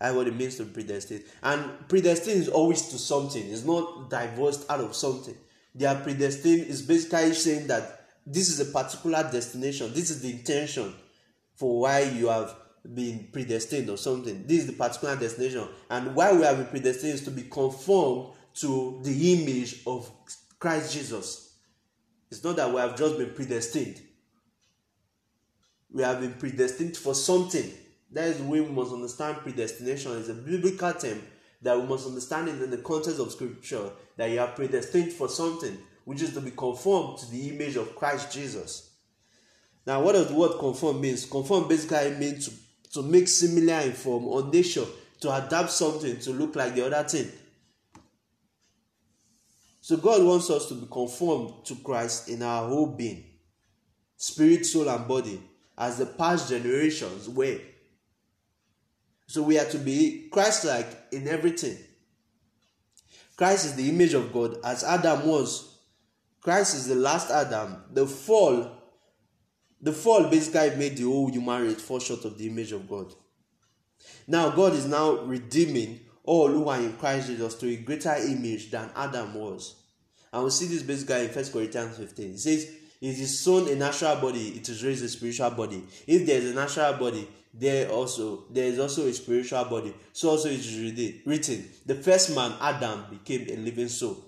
[0.00, 1.24] That's what it means to predestine.
[1.42, 3.44] And predestined is always to something.
[3.44, 5.34] It's not divorced out of something.
[5.74, 9.92] They are predestined is basically saying that this is a particular destination.
[9.92, 10.94] This is the intention
[11.54, 12.54] for why you have
[12.94, 14.46] been predestined or something.
[14.46, 15.66] This is the particular destination.
[15.90, 20.10] And why we have been predestined is to be conformed to the image of
[20.58, 21.56] Christ Jesus.
[22.30, 24.00] It's not that we have just been predestined.
[25.90, 27.72] We have been predestined for something
[28.12, 30.16] that is the way we must understand predestination.
[30.18, 31.22] It's a biblical term
[31.62, 35.28] that we must understand it in the context of scripture that you are predestined for
[35.28, 38.90] something, which is to be conformed to the image of Christ Jesus.
[39.86, 41.26] Now, what does the word conform means?
[41.26, 44.84] Conform basically means to, to make similar in form or nature,
[45.20, 47.30] to adapt something to look like the other thing.
[49.80, 53.24] So God wants us to be conformed to Christ in our whole being,
[54.16, 55.40] spirit, soul, and body,
[55.76, 57.58] as the past generations were.
[59.28, 61.76] So we are to be Christ like in everything.
[63.36, 65.78] Christ is the image of God as Adam was.
[66.40, 67.84] Christ is the last Adam.
[67.92, 68.72] The fall,
[69.82, 73.14] the fall basically made the whole human race fall short of the image of God.
[74.26, 78.70] Now God is now redeeming all who are in Christ Jesus to a greater image
[78.70, 79.74] than Adam was.
[80.32, 82.30] And we see this basically in 1 Corinthians 15.
[82.30, 85.84] It says, It is sown a natural body, it is raised a spiritual body.
[86.06, 89.94] If there is a natural body, there also there is also a spiritual body.
[90.12, 94.24] So also it is written, the first man Adam became a living soul.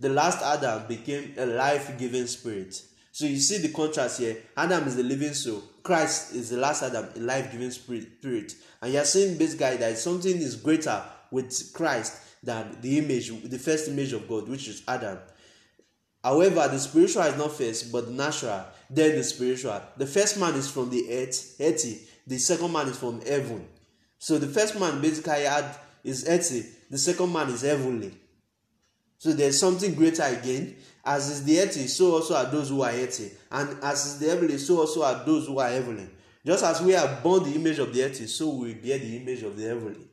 [0.00, 2.80] The last Adam became a life-giving spirit.
[3.10, 4.36] So you see the contrast here.
[4.56, 5.60] Adam is the living soul.
[5.82, 8.54] Christ is the last Adam, a life-giving spirit.
[8.80, 11.02] And you're seeing saying basically that something is greater
[11.32, 15.18] with Christ than the image, the first image of God, which is Adam.
[16.28, 19.80] However, the spiritual is not first, but natural, then the spiritual.
[19.96, 23.66] The first man is from the earth, earthy, the second man is from heaven.
[24.18, 28.12] So the first man basically had is earthly, the second man is heavenly.
[29.16, 30.76] So there's something greater again.
[31.02, 33.30] As is the earthly, so also are those who are earthly.
[33.50, 36.10] And as is the heavenly, so also are those who are heavenly.
[36.44, 39.42] Just as we are born the image of the earthly, so we bear the image
[39.44, 40.06] of the heavenly.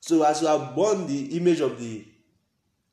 [0.00, 2.04] So as we are born the image of the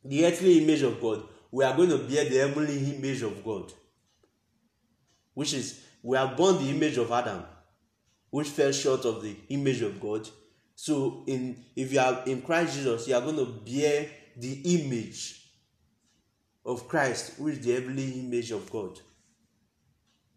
[0.06, 3.72] the earthly image of God, we are going to bear the heavenly image of God.
[5.36, 7.44] Which is we are born the image of Adam
[8.32, 10.28] which fell short of the image of God.
[10.74, 15.52] So, in if you are in Christ Jesus, you are going to bear the image
[16.66, 19.00] of Christ, which is the heavenly image of God.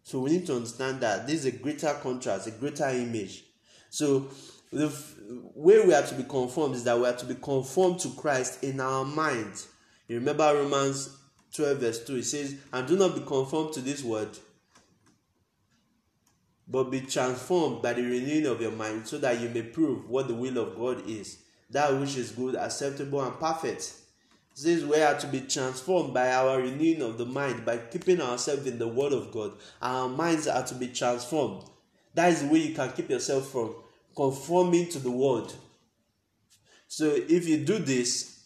[0.03, 3.43] So we need to understand that this is a greater contrast, a greater image.
[3.89, 4.29] So
[4.71, 4.93] the
[5.55, 8.63] way we are to be conformed is that we are to be conformed to Christ
[8.63, 9.65] in our mind.
[10.07, 11.15] You remember Romans
[11.53, 14.39] 12, verse 2, it says, And do not be conformed to this world,
[16.67, 20.27] but be transformed by the renewing of your mind so that you may prove what
[20.27, 21.39] the will of God is,
[21.69, 23.93] that which is good, acceptable, and perfect.
[24.59, 28.65] This we are to be transformed by our renewing of the mind, by keeping ourselves
[28.65, 29.53] in the Word of God.
[29.81, 31.63] Our minds are to be transformed.
[32.15, 33.75] That is the way you can keep yourself from
[34.15, 35.55] conforming to the world.
[36.87, 38.36] So if you do this,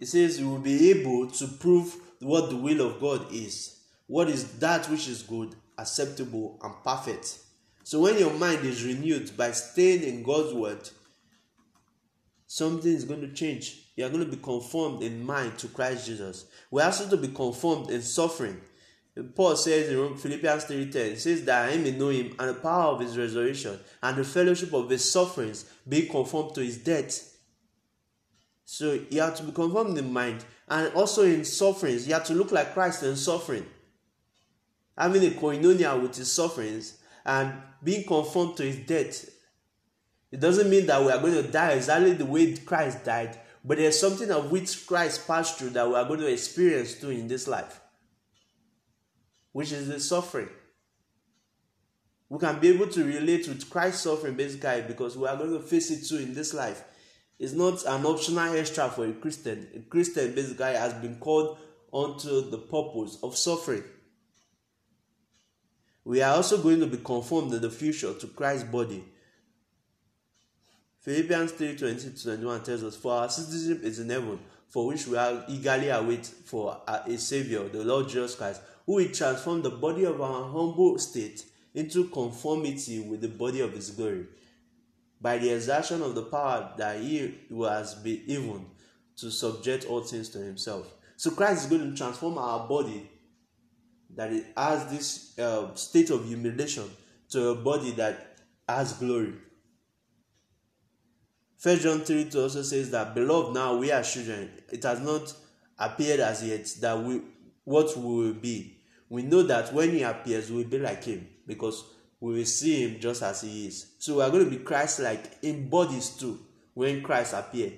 [0.00, 3.80] it says you will be able to prove what the will of God is.
[4.06, 7.38] What is that which is good, acceptable, and perfect.
[7.84, 10.88] So when your mind is renewed by staying in God's word,
[12.46, 13.90] something is going to change.
[13.96, 16.46] You are going to be conformed in mind to Christ Jesus.
[16.70, 18.60] We are also to be conformed in suffering.
[19.34, 23.00] Paul says in Philippians 3:10, says that I may know him and the power of
[23.00, 27.29] his resurrection and the fellowship of his sufferings, be conformed to his death.
[28.72, 32.06] So you have to be conformed in mind and also in sufferings.
[32.06, 33.66] You have to look like Christ in suffering.
[34.96, 36.96] Having a koinonia with his sufferings
[37.26, 37.52] and
[37.82, 39.28] being conformed to his death.
[40.30, 43.78] It doesn't mean that we are going to die exactly the way Christ died, but
[43.78, 47.26] there's something of which Christ passed through that we are going to experience too in
[47.26, 47.80] this life,
[49.50, 50.48] which is the suffering.
[52.28, 55.60] We can be able to relate with Christ's suffering basically because we are going to
[55.60, 56.84] face it too in this life.
[57.40, 59.66] It's not an optional extra for a Christian.
[59.74, 61.58] A Christian basically has been called
[61.90, 63.82] onto the purpose of suffering.
[66.04, 69.02] We are also going to be conformed in the future to Christ's body
[71.00, 74.38] Philippians 3 20 to 21 tells us, For our citizenship is in heaven,
[74.68, 79.08] for which we are eagerly await for a Savior, the Lord Jesus Christ, who will
[79.08, 84.26] transform the body of our humble state into conformity with the body of His glory,
[85.20, 88.66] by the exertion of the power that He has been given
[89.16, 90.92] to subject all things to Himself.
[91.16, 93.08] So Christ is going to transform our body
[94.16, 96.84] that it has this uh, state of humiliation
[97.30, 99.34] to a body that has glory.
[101.58, 104.50] First John 3 2 also says that, Beloved, now we are children.
[104.72, 105.32] It has not
[105.78, 107.20] appeared as yet that we
[107.64, 108.78] what we will be.
[109.08, 111.84] We know that when he appears, we will be like him because
[112.20, 113.94] we will see him just as he is.
[113.98, 116.38] So we are going to be Christ like in bodies too
[116.74, 117.72] when Christ appears.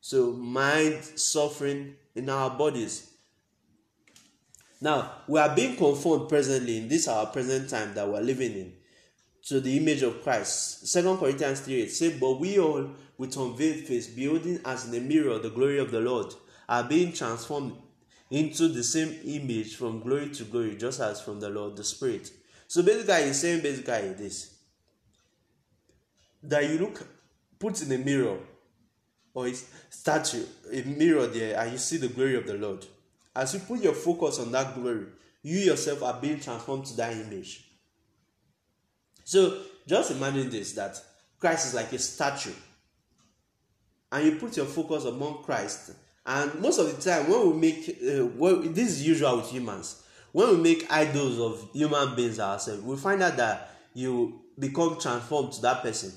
[0.00, 3.10] So mind suffering in our bodies.
[4.80, 8.72] Now we are being conformed presently in this our present time that we're living in
[9.44, 10.86] to the image of Christ.
[10.86, 15.00] Second Corinthians 3 8 says, But we all with unveiled face, beholding as in a
[15.00, 16.34] mirror the glory of the Lord,
[16.68, 17.76] are being transformed
[18.30, 22.30] into the same image from glory to glory, just as from the Lord the Spirit.
[22.74, 24.52] So basically, he's saying basically this
[26.42, 27.06] that you look
[27.56, 28.36] put in a mirror
[29.32, 29.54] or a
[29.90, 32.84] statue, a mirror there, and you see the glory of the Lord.
[33.36, 35.06] As you put your focus on that glory,
[35.40, 37.64] you yourself are being transformed to that image.
[39.22, 39.56] So
[39.86, 41.00] just imagine this that
[41.38, 42.54] Christ is like a statue,
[44.10, 45.92] and you put your focus upon Christ.
[46.26, 50.00] And most of the time, when we make, uh, well, this is usual with humans.
[50.34, 55.52] When we make idols of human beings ourselves, we find out that you become transformed
[55.52, 56.12] to that person.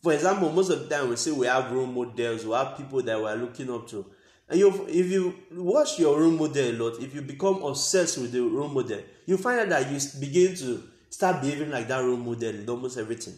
[0.00, 3.02] For example, most of the time we say we have role models, we have people
[3.02, 4.06] that we are looking up to.
[4.48, 8.32] And you, if you watch your role model a lot, if you become obsessed with
[8.32, 10.82] the role model, you find out that you begin to
[11.12, 13.34] Start behaving like that role model in almost everything.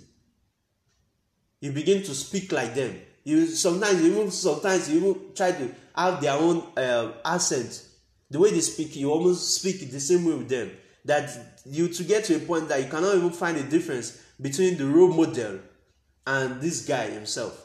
[1.61, 2.95] You begin to speak like them.
[3.25, 7.85] You sometimes even sometimes you even try to have their own uh, accent.
[8.35, 10.73] The way they speak, you almost speak the same way with them.
[11.05, 11.31] That
[11.65, 14.87] you to get to a point that you cannot even find a difference between the
[14.87, 15.61] role model
[16.27, 17.65] and this guy himself.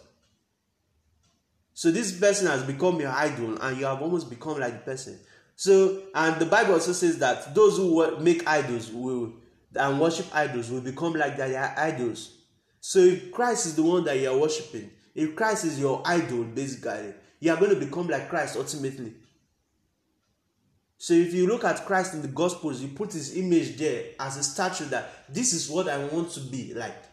[1.73, 5.19] So this person has become your idol, and you have almost become like the person.
[5.55, 9.33] So, and the Bible also says that those who make idols will
[9.73, 12.37] and worship idols will become like their idols.
[12.79, 16.43] So if Christ is the one that you are worshiping, if Christ is your idol,
[16.43, 19.15] basically, you are going to become like Christ ultimately.
[21.01, 24.35] So if you look at Christ in the Gospels, you put his image there as
[24.35, 27.05] a statue that this is what I want to be like.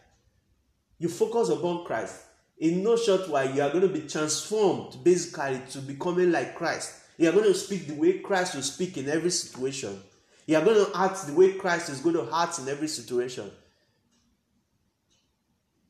[0.99, 2.25] You focus upon Christ.
[2.57, 6.95] In no short while, you are going to be transformed basically to becoming like Christ.
[7.17, 10.01] You are going to speak the way Christ will speak in every situation.
[10.47, 13.49] You are going to act the way Christ is going to act in every situation.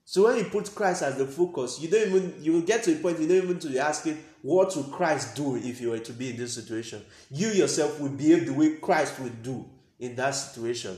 [0.10, 2.94] So when you put Christ as the focus, you don't even you will get to
[2.94, 6.00] a point you don't even to be asking what would Christ do if you were
[6.00, 7.04] to be in this situation.
[7.30, 9.66] You yourself will behave the way Christ would do
[10.00, 10.98] in that situation.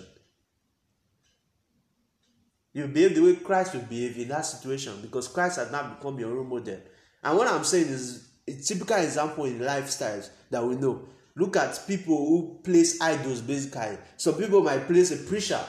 [2.72, 6.20] You behave the way Christ would behave in that situation because Christ has now become
[6.20, 6.78] your role model.
[7.24, 11.07] And what I'm saying is a typical example in lifestyles that we know.
[11.36, 13.97] Look at people who place idols basically.
[14.18, 15.66] Some people might place a preacher.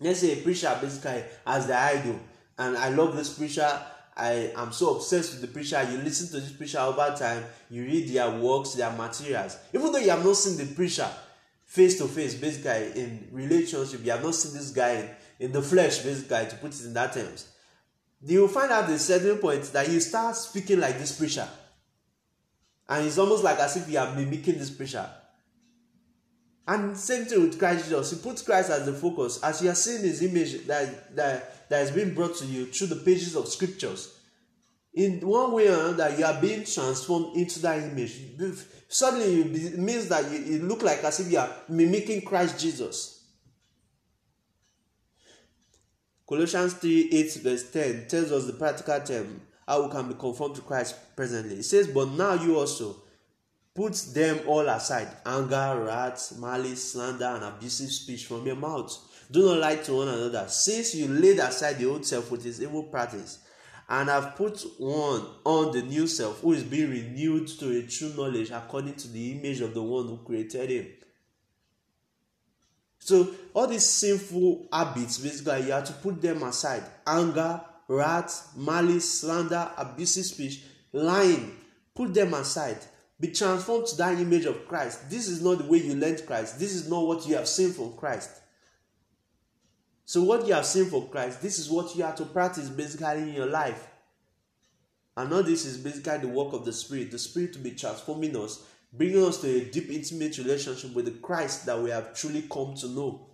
[0.00, 2.18] Let's say a preacher basically as the idol.
[2.58, 3.70] And I love this preacher.
[4.16, 5.80] I am so obsessed with the preacher.
[5.90, 9.56] You listen to this preacher over time, you read their works, their materials.
[9.72, 11.08] Even though you have not seen the preacher
[11.64, 14.90] face to face, basically in relationship, you have not seen this guy
[15.38, 17.48] in, in the flesh, basically, to put it in that terms.
[18.24, 21.48] You find out a certain point that you start speaking like this preacher.
[22.88, 25.08] And it's almost like as if you are mimicking this preacher.
[26.66, 28.10] And same thing with Christ Jesus.
[28.10, 29.42] He puts Christ as the focus.
[29.42, 32.88] As you are seeing his image that, that, that has been brought to you through
[32.88, 34.18] the pages of scriptures,
[34.98, 38.20] in one way or another you are being transformed into that image.
[38.88, 43.24] Suddenly it means that you, it look like as if you are mimicking christ jesus.
[46.28, 50.56] Colossians 3 8 verse 10 tells us the practical term how we can be conformed
[50.56, 51.56] to christ presently.
[51.56, 52.96] It says but now you also
[53.74, 58.98] put them all aside anger wrath malice slander and abusive speech from your mouth
[59.30, 62.60] do not lie to one another since you laid aside the old self with its
[62.60, 63.40] evil practice
[63.88, 68.12] and have put one on the new self who is being renewed to a true
[68.16, 70.86] knowledge according to the image of the one who created him.
[72.98, 79.20] So, all these sinful habits, basically, you have to put them aside anger, wrath, malice,
[79.20, 80.62] slander, abusive speech,
[80.92, 81.56] lying.
[81.94, 82.78] Put them aside.
[83.18, 85.08] Be transformed to that image of Christ.
[85.10, 86.58] This is not the way you learned Christ.
[86.58, 88.30] This is not what you have seen from Christ.
[90.08, 93.24] So, what you have seen for Christ, this is what you have to practice basically
[93.24, 93.88] in your life.
[95.14, 97.10] And all this is basically the work of the Spirit.
[97.10, 101.10] The Spirit to be transforming us, bringing us to a deep, intimate relationship with the
[101.10, 103.26] Christ that we have truly come to know.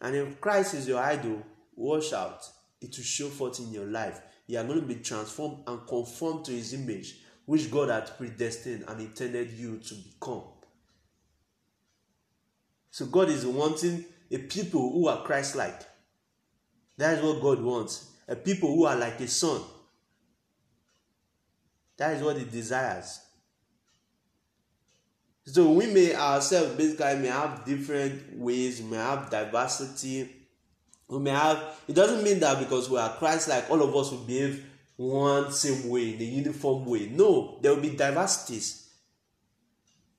[0.00, 1.40] And if Christ is your idol,
[1.76, 2.48] watch out.
[2.80, 4.20] It will show forth in your life.
[4.48, 8.86] You are going to be transformed and conformed to His image, which God had predestined
[8.88, 10.42] and intended you to become.
[12.94, 15.80] So God is wanting a people who are Christ like.
[16.96, 18.08] That is what God wants.
[18.28, 19.62] A people who are like a son.
[21.96, 23.18] That is what He desires.
[25.44, 30.30] So we may ourselves basically may have different ways, may have diversity.
[31.08, 34.12] We may have it doesn't mean that because we are Christ like all of us
[34.12, 34.64] will behave
[34.94, 37.08] one same way in a uniform way.
[37.08, 38.88] No, there will be diversities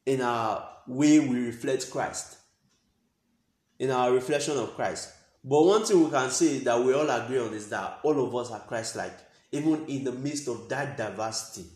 [0.06, 2.40] in our way we reflect Christ
[3.80, 5.12] in our reflection of Christ.
[5.44, 8.36] But one thing we can say that we all agree on is that all of
[8.36, 9.18] us are Christ like,
[9.52, 11.70] even in the midst of that diversity.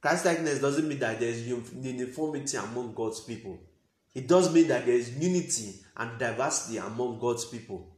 [0.00, 3.58] Christ likeness doesn't mean that there's uniformity among God's people.
[4.14, 7.96] It does mean that there is unity and diversity among God's people.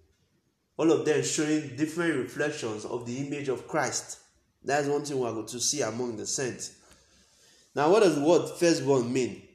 [0.77, 4.19] All of them showing different reflections of the image of Christ.
[4.65, 6.77] That's one thing we're going to see among the saints.
[7.75, 9.48] Now, what does the word firstborn mean?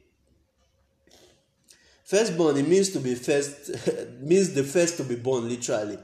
[2.04, 3.70] Firstborn, it means to be first,
[4.20, 5.98] means the first to be born, literally.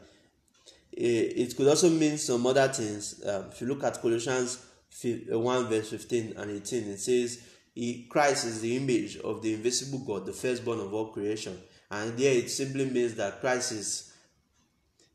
[0.93, 3.23] It could also mean some other things.
[3.25, 4.65] Um, if you look at Colossians
[5.03, 7.43] 1, verse 15 and 18, it says,
[7.75, 11.59] he, Christ is the image of the invisible God, the firstborn of all creation.
[11.91, 14.13] And there it simply means that Christ is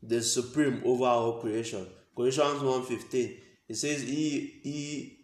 [0.02, 1.86] the supreme over all creation.
[2.14, 3.36] Colossians 1.15,
[3.68, 5.18] it says, he, he,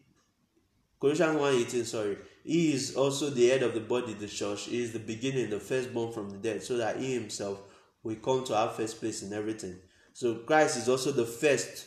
[1.01, 4.65] Colossians 1.18, sorry, he is also the head of the body, the church.
[4.65, 7.61] He is the beginning, the firstborn from the dead, so that he himself
[8.03, 9.77] will come to have first place in everything.
[10.13, 11.87] So Christ is also the first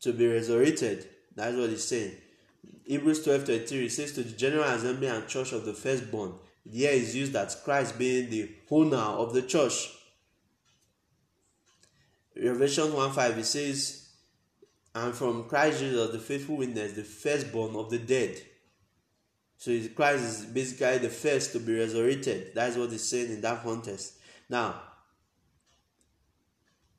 [0.00, 1.08] to be resurrected.
[1.34, 2.12] That's what he's saying.
[2.86, 6.34] Hebrews 12 33 says to the general assembly and church of the firstborn.
[6.68, 9.90] Here is used that Christ being the owner of the church.
[12.34, 14.08] Revelation 1 5 it says,
[14.94, 18.40] And from Christ Jesus, the faithful witness, the firstborn of the dead
[19.62, 22.50] so Christ is basically the first to be resurrected.
[22.52, 24.14] That's what he's saying in that context.
[24.48, 24.74] Now,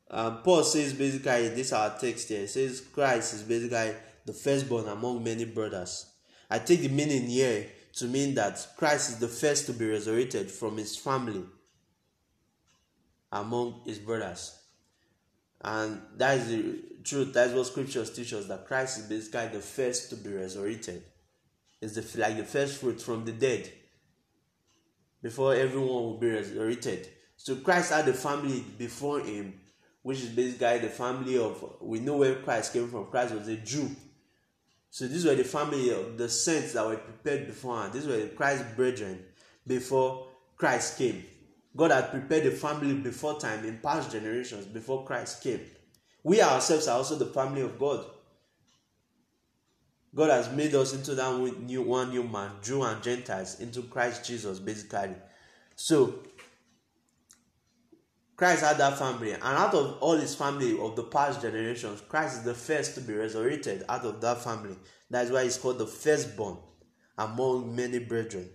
[0.09, 3.95] um, Paul says basically in this our text here, it says Christ is basically
[4.26, 6.05] the firstborn among many brothers.
[6.49, 10.49] I take the meaning here to mean that Christ is the first to be resurrected
[10.49, 11.43] from his family
[13.34, 14.57] among his brothers.
[15.59, 17.34] And that is the truth.
[17.34, 21.03] That's what scriptures teach us that Christ is basically the first to be resurrected
[21.84, 23.69] is the, like the first fruit from the dead
[25.21, 27.09] before everyone will be resurrected.
[27.36, 29.59] So Christ had a family before him,
[30.01, 33.07] which is basically the family of we know where Christ came from.
[33.07, 33.89] Christ was a Jew.
[34.89, 37.93] So these were the family of the saints that were prepared beforehand.
[37.93, 39.25] These were Christ's brethren
[39.67, 41.25] before Christ came.
[41.75, 45.61] God had prepared the family before time in past generations before Christ came.
[46.21, 48.05] We ourselves are also the family of God.
[50.16, 54.26] God has made us into that new one new man, Jew and Gentiles, into Christ
[54.26, 55.16] Jesus, basically.
[55.76, 56.20] So
[58.36, 62.38] Christ had that family, and out of all his family of the past generations, Christ
[62.38, 64.76] is the first to be resurrected out of that family.
[65.09, 66.57] That's why he's called the firstborn
[67.18, 68.49] among many brethren.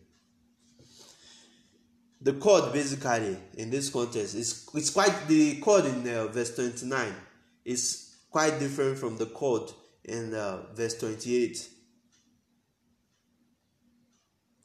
[2.20, 7.14] The chord, basically, in this context, is it's quite the chord in uh, verse 29
[7.64, 9.70] is quite different from the chord
[10.08, 11.68] in uh, verse 28.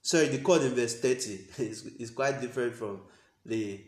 [0.02, 3.02] Sorry, the chord in verse 30 is, is quite different from
[3.46, 3.82] the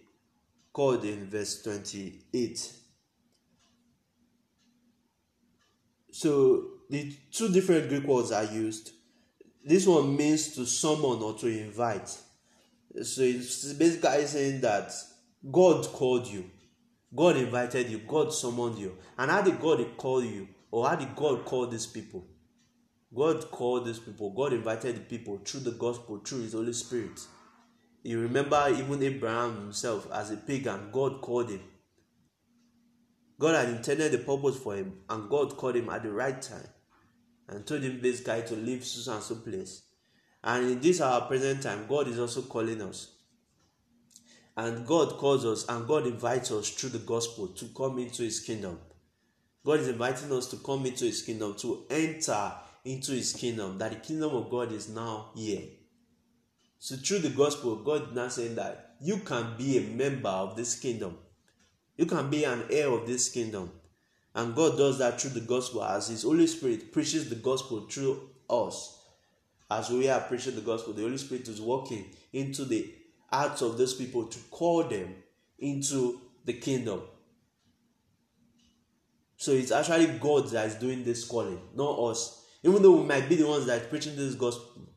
[0.72, 2.74] called in verse 28.
[6.12, 8.92] So the two different Greek words are used.
[9.64, 12.10] This one means to summon or to invite.
[13.04, 14.92] So it's basically saying that
[15.52, 16.50] God called you,
[17.14, 18.98] God invited you, God summoned you.
[19.18, 20.48] And how did God call you?
[20.76, 22.28] Or how did God call these people?
[23.16, 27.18] God called these people, God invited the people through the gospel, through His Holy Spirit.
[28.04, 31.62] You remember even Abraham himself as a pagan, God called him.
[33.40, 36.68] God had intended the purpose for him, and God called him at the right time
[37.48, 39.84] and told him this guy to leave so place.
[40.44, 43.16] And in this our present time, God is also calling us.
[44.58, 48.42] And God calls us and God invites us through the gospel to come into his
[48.42, 48.78] kingdom.
[49.66, 52.54] God is inviting us to come into his kingdom, to enter
[52.86, 55.64] into his kingdom, that the kingdom of God is now here.
[56.78, 60.56] So through the gospel, God is now saying that you can be a member of
[60.56, 61.18] this kingdom.
[61.98, 63.72] You can be an heir of this kingdom.
[64.36, 68.30] And God does that through the gospel as His Holy Spirit preaches the gospel through
[68.48, 69.00] us.
[69.72, 72.94] As we are preaching the gospel, the Holy Spirit is working into the
[73.32, 75.16] hearts of those people to call them
[75.58, 77.02] into the kingdom.
[79.38, 82.46] So it's actually God that is doing this calling, not us.
[82.64, 84.90] Even though we might be the ones that are preaching this gospel,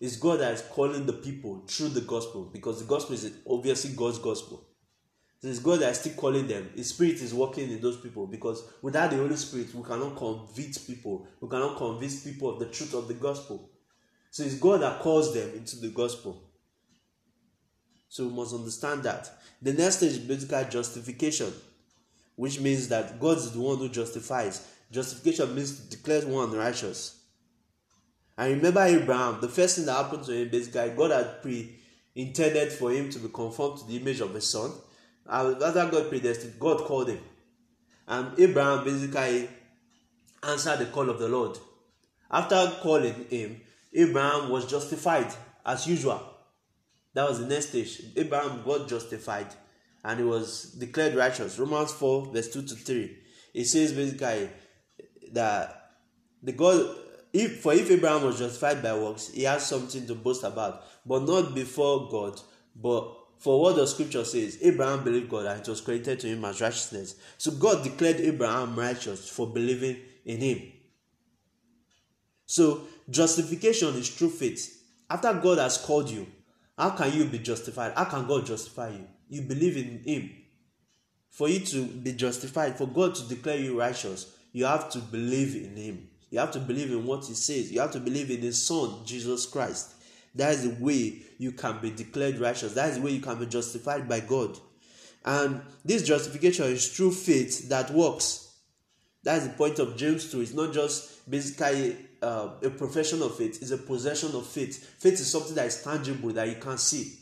[0.00, 3.94] it's God that is calling the people through the gospel because the gospel is obviously
[3.94, 4.66] God's gospel.
[5.40, 6.70] So it's God that is still calling them.
[6.74, 10.86] His spirit is working in those people because without the Holy Spirit, we cannot convict
[10.86, 11.26] people.
[11.40, 13.70] We cannot convince people of the truth of the gospel.
[14.30, 16.42] So it's God that calls them into the gospel.
[18.08, 19.30] So we must understand that.
[19.60, 21.52] The next stage is basically justification,
[22.36, 24.66] which means that God is the one who justifies.
[24.92, 27.18] Justification means to declare one righteous.
[28.38, 31.76] And remember Abraham, the first thing that happened to him, basically, God had pre
[32.14, 34.70] intended for him to be conformed to the image of his son.
[35.28, 37.18] After God predestined, God called him.
[38.08, 39.48] And Abraham basically
[40.42, 41.58] answered the call of the Lord.
[42.30, 43.60] After calling him,
[43.92, 45.32] Abraham was justified
[45.64, 46.22] as usual.
[47.14, 48.02] That was the next stage.
[48.16, 49.48] Abraham got justified
[50.06, 51.58] and he was declared righteous.
[51.58, 53.18] Romans 4, verse 2 to 3.
[53.54, 54.48] It says basically
[55.32, 55.94] that
[56.42, 56.96] the God
[57.32, 61.24] if for if Abraham was justified by works, he has something to boast about, but
[61.24, 62.40] not before God,
[62.74, 66.44] but for what the scripture says, Abraham believed God and it was credited to him
[66.44, 67.16] as righteousness.
[67.36, 70.72] So God declared Abraham righteous for believing in him.
[72.46, 74.72] So justification is true faith.
[75.10, 76.26] After God has called you,
[76.78, 77.92] how can you be justified?
[77.96, 79.06] How can God justify you?
[79.28, 80.30] You believe in him.
[81.30, 85.54] For you to be justified, for God to declare you righteous, you have to believe
[85.54, 86.08] in him.
[86.30, 87.70] You have to believe in what he says.
[87.70, 89.94] You have to believe in his son, Jesus Christ.
[90.34, 92.74] That is the way you can be declared righteous.
[92.74, 94.58] That is the way you can be justified by God.
[95.24, 98.54] And this justification is true faith that works.
[99.24, 100.40] That is the point of James 2.
[100.40, 104.94] It's not just basically uh, a profession of faith, it's a possession of faith.
[104.98, 107.12] Faith is something that is tangible, that you can see.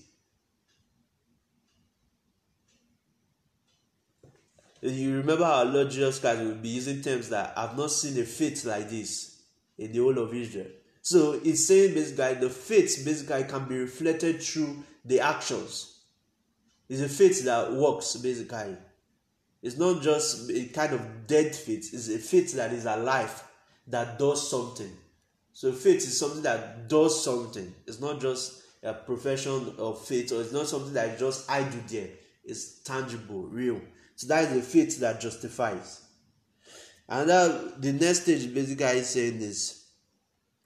[4.93, 8.25] You remember our Lord Jesus Christ will be using terms that I've not seen a
[8.27, 9.41] faith like this
[9.79, 10.67] in the whole of Israel.
[11.01, 16.01] So it's saying basically the faith basically can be reflected through the actions.
[16.91, 18.77] It's a faith that works basically.
[19.63, 23.43] It's not just a kind of dead faith, it's a faith that is alive,
[23.87, 24.93] that does something.
[25.55, 27.75] So faith is something that does something.
[27.87, 31.81] It's not just a profession of faith or it's not something that just I do
[31.89, 32.11] there.
[32.45, 33.81] It's tangible, real.
[34.17, 36.03] So that is the faith that justifies.
[37.09, 39.85] And that the next stage basically is saying is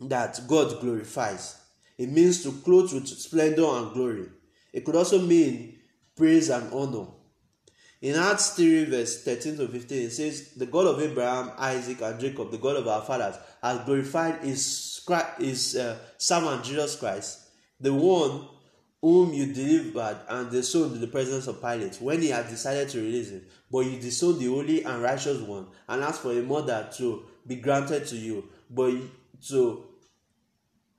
[0.01, 1.61] that God glorifies.
[1.97, 4.27] It means to clothe with splendor and glory.
[4.73, 5.79] It could also mean
[6.15, 7.07] praise and honor.
[8.01, 12.21] In Acts 3, verse 13 to 15, it says, The God of Abraham, Isaac, and
[12.21, 15.05] Jacob, the God of our fathers, has glorified his,
[15.39, 17.49] his uh, servant Jesus Christ,
[17.81, 18.47] the one
[19.01, 23.01] whom you delivered and disowned in the presence of Pilate when he had decided to
[23.01, 23.43] release him.
[23.71, 27.57] But you disowned the holy and righteous one and asked for a murder to be
[27.57, 28.49] granted to you.
[28.69, 28.95] But
[29.49, 29.85] to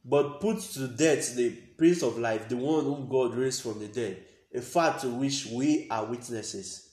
[0.05, 3.87] but put to death the Prince of Life, the one whom God raised from the
[3.87, 4.23] dead,
[4.53, 6.89] a fact to which we are witnesses.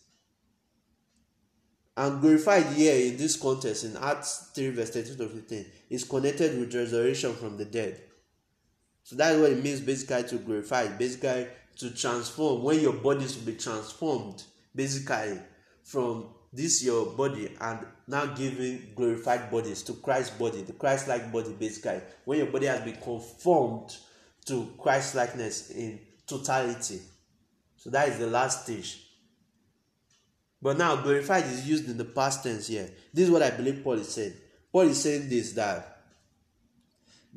[1.97, 6.59] And glorified here in this context in Acts 3, verse 13 to 15, is connected
[6.59, 8.03] with resurrection from the dead.
[9.07, 11.47] So that's what it means basically to glorify, basically
[11.77, 14.43] to transform, when your bodies will be transformed,
[14.75, 15.39] basically
[15.85, 21.31] from this your body and now giving glorified bodies to Christ's body, the Christ like
[21.31, 22.01] body, basically.
[22.25, 23.97] When your body has been conformed
[24.47, 27.01] to Christ likeness in totality.
[27.77, 29.05] So that is the last stage.
[30.61, 32.91] But now glorified is used in the past tense here.
[33.15, 34.35] This is what I believe Paul is saying.
[34.73, 35.96] Paul is saying this that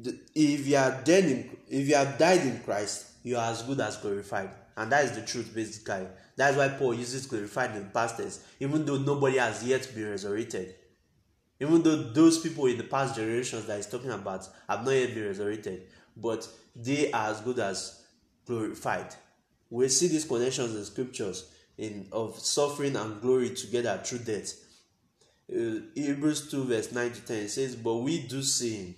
[0.03, 3.79] if you are dead in, if you have died in Christ, you are as good
[3.79, 4.49] as glorified.
[4.77, 6.07] And that is the truth, basically.
[6.37, 10.75] That's why Paul uses glorified in past tense, even though nobody has yet been resurrected.
[11.59, 15.13] Even though those people in the past generations that he's talking about have not yet
[15.13, 18.05] been resurrected, but they are as good as
[18.45, 19.13] glorified.
[19.69, 24.53] We see these connections in scriptures in of suffering and glory together through death.
[25.51, 28.95] Uh, Hebrews 2 verse 9 to 10 says, But we do see him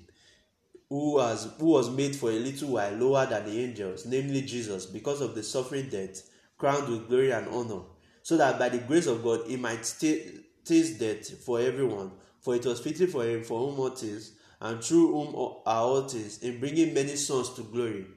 [0.91, 4.85] who was who was made for a little while lower than the angels, namely Jesus,
[4.85, 7.83] because of the suffering death, crowned with glory and honor,
[8.21, 12.11] so that by the grace of God he might taste death for everyone.
[12.41, 15.33] For it was fitting for him for whom all things, and through whom
[15.65, 18.07] are all things, in bringing many sons to glory,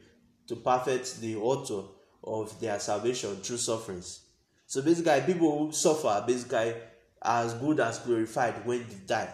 [0.48, 1.86] to perfect the author
[2.24, 4.22] of their salvation through sufferings.
[4.66, 6.74] So basically, people who suffer basically
[7.22, 9.32] as good as glorified when they die.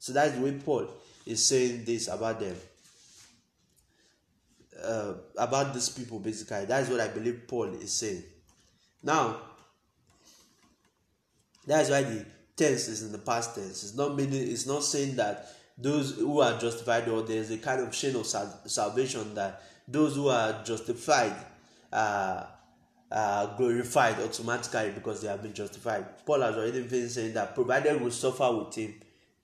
[0.00, 0.88] So that's the way Paul
[1.26, 2.56] is saying this about them.
[4.82, 6.64] Uh, about these people, basically.
[6.66, 8.22] That is what I believe Paul is saying.
[9.02, 9.40] Now,
[11.66, 13.82] that is why the tense is in the past tense.
[13.82, 14.48] It's not meaning.
[14.50, 18.26] It's not saying that those who are justified or there's a kind of chain of
[18.26, 21.34] sal- salvation that those who are justified
[21.92, 22.48] are,
[23.10, 26.24] are glorified automatically because they have been justified.
[26.24, 28.94] Paul has already been saying that provided we suffer with him,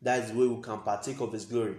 [0.03, 1.77] that is the way we can partake of His glory.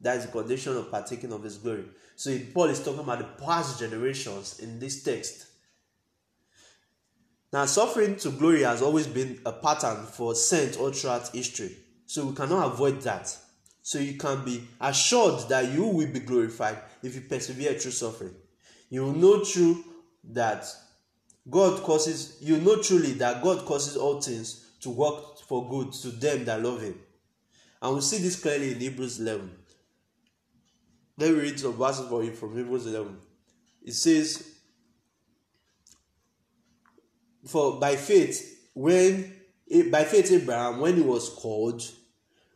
[0.00, 1.84] That is the condition of partaking of His glory.
[2.16, 5.46] So Paul is talking about the past generations in this text.
[7.52, 11.76] Now, suffering to glory has always been a pattern for saints all throughout history.
[12.06, 13.36] So we cannot avoid that.
[13.82, 18.34] So you can be assured that you will be glorified if you persevere through suffering.
[18.88, 19.84] You will know true
[20.24, 20.66] that
[21.50, 26.08] God causes you know truly that God causes all things to work for good to
[26.08, 26.94] them that love him
[27.82, 29.50] and we see this clearly in Hebrews 11.
[31.18, 33.18] Let me read some verses for you from Hebrews 11.
[33.84, 34.48] It says,
[37.44, 39.34] For by faith, when
[39.90, 41.82] by faith Abraham, when he was called,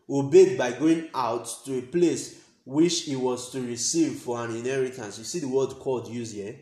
[0.08, 5.18] obeyed by going out to a place which he was to receive for an inheritance.
[5.18, 6.54] You see the word called used here.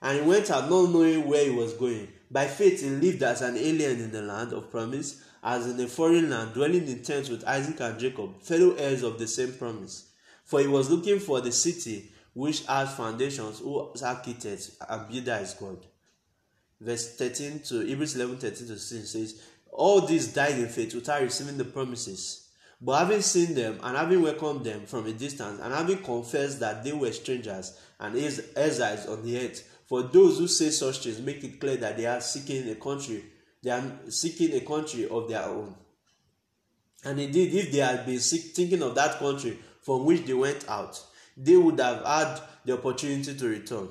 [0.00, 2.08] And he went out not knowing where he was going.
[2.30, 5.88] By faith, he lived as an alien in the land of promise as in a
[5.88, 10.10] foreign land, dwelling in tents with Isaac and Jacob, fellow heirs of the same promise.
[10.44, 15.54] For he was looking for the city which has foundations, whose architect and builder is
[15.54, 15.78] God.
[16.80, 21.22] Verse 13 to Hebrews 11 13 to 16 says, All these died in faith without
[21.22, 22.48] receiving the promises.
[22.80, 26.82] But having seen them and having welcomed them from a distance, and having confessed that
[26.82, 31.44] they were strangers and exiles on the earth, for those who say such things make
[31.44, 33.22] it clear that they are seeking a country
[33.62, 35.74] they are seeking a country of their own.
[37.04, 40.68] And indeed, if they had been seek, thinking of that country from which they went
[40.68, 41.00] out,
[41.36, 43.88] they would have had the opportunity to return.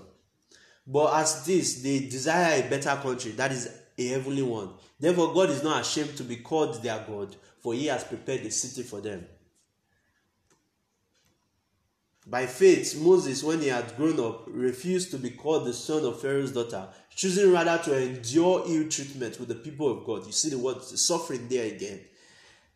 [0.87, 4.69] But as this, they desire a better country, that is a heavenly one.
[4.99, 8.51] Therefore, God is not ashamed to be called their God, for he has prepared a
[8.51, 9.25] city for them.
[12.27, 16.21] By faith, Moses, when he had grown up, refused to be called the son of
[16.21, 20.25] Pharaoh's daughter, choosing rather to endure ill treatment with the people of God.
[20.25, 21.99] You see the word suffering there again.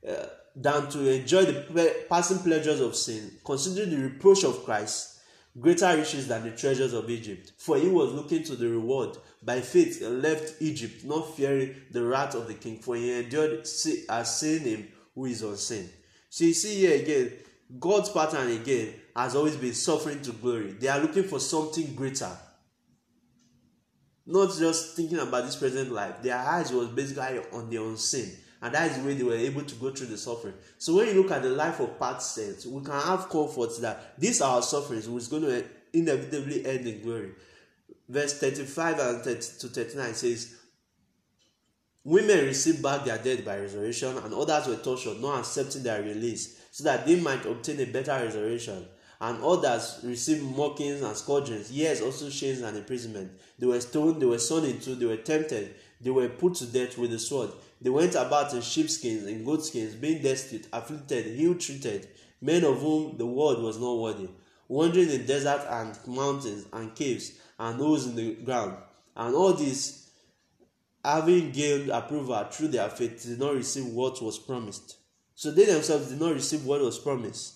[0.08, 5.20] Uh, than to enjoy the passing pleasures of sin, considering the reproach of Christ
[5.60, 7.54] greater riches than the treasures of Egypt.
[7.58, 9.18] For he was looking to the reward.
[9.44, 13.62] By faith, he left Egypt, not fearing the wrath of the king, for he endured
[14.10, 15.90] as seeing him who is unseen.
[16.30, 17.32] So you see here again,
[17.80, 20.74] God's pattern again has always been suffering to glory.
[20.74, 22.32] They are looking for something greater
[24.26, 26.22] not just thinking about this present life.
[26.22, 28.32] Their eyes was basically on the unseen.
[28.62, 30.56] And that is way they were able to go through the suffering.
[30.80, 34.20] So when you look at the life of past saints, we can have comfort that
[34.20, 35.64] these are our sufferings, which is going to
[35.94, 37.32] inevitably end in glory.
[38.10, 40.56] Verse 35 and 30 to 39 says,
[42.04, 46.60] Women received back their dead by resurrection, and others were tortured, not accepting their release,
[46.72, 48.86] so that they might obtain a better resurrection
[49.22, 53.32] and others received mockings and scourgings, yes, also chains and imprisonment.
[53.58, 56.98] They were stoned, they were sawn into, they were tempted, they were put to death
[56.98, 57.52] with the sword.
[57.82, 62.08] They went about in sheepskins and goatskins, being destitute, afflicted, ill treated,
[62.42, 64.30] men of whom the world was not worthy,
[64.68, 68.78] wandering in desert and mountains and caves and holes in the ground.
[69.16, 70.10] And all this,
[71.04, 74.98] having gained approval through their faith, did not receive what was promised.
[75.34, 77.56] So they themselves did not receive what was promised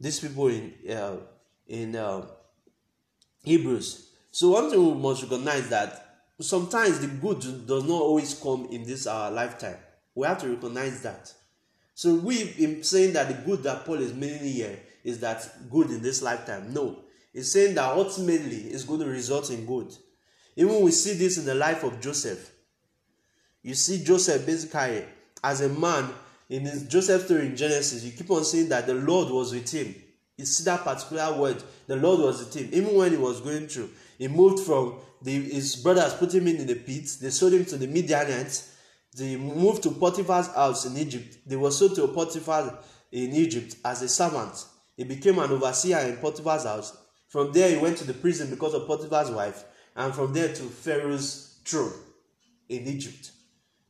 [0.00, 1.16] these people in uh,
[1.66, 2.26] in uh,
[3.42, 4.05] Hebrews.
[4.36, 8.84] So one thing we must recognize that sometimes the good does not always come in
[8.84, 9.78] this our lifetime.
[10.14, 11.32] We have to recognize that.
[11.94, 15.88] So we in saying that the good that Paul is meaning here is that good
[15.88, 16.74] in this lifetime.
[16.74, 16.98] No,
[17.32, 19.94] it's saying that ultimately it's going to result in good.
[20.54, 22.52] Even we see this in the life of Joseph.
[23.62, 25.02] You see Joseph basically
[25.42, 26.10] as a man
[26.50, 28.04] in his Joseph story in Genesis.
[28.04, 29.94] You keep on seeing that the Lord was with him.
[30.36, 32.68] You see that particular word, the Lord was with him.
[32.70, 33.88] Even when he was going through,
[34.18, 37.08] he moved from the, his brothers put him in, in the pit.
[37.20, 38.74] They sold him to the Midianites.
[39.16, 41.38] They moved to Potiphar's house in Egypt.
[41.46, 42.78] They were sold to Potiphar
[43.12, 44.64] in Egypt as a servant.
[44.96, 46.96] He became an overseer in Potiphar's house.
[47.28, 49.64] From there, he went to the prison because of Potiphar's wife,
[49.94, 51.92] and from there to Pharaoh's throne
[52.68, 53.32] in Egypt.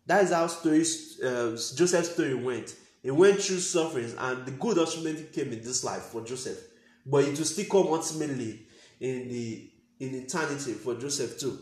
[0.06, 2.74] That is how stories, uh, Joseph's story went.
[3.02, 6.58] He went through sufferings, and the good ultimately came in this life for Joseph.
[7.04, 8.66] But it will still come ultimately
[9.00, 9.70] in the
[10.00, 11.58] in eternity for Joseph too.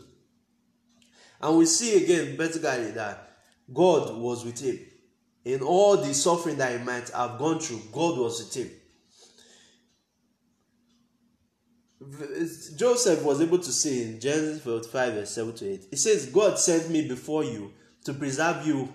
[1.41, 3.29] And we see again basically that
[3.73, 4.79] God was with him.
[5.43, 8.71] In all the suffering that he might have gone through, God was with him.
[12.77, 16.59] Joseph was able to say in Genesis 45, verse 7 to 8, He says, God
[16.59, 17.73] sent me before you
[18.03, 18.91] to preserve you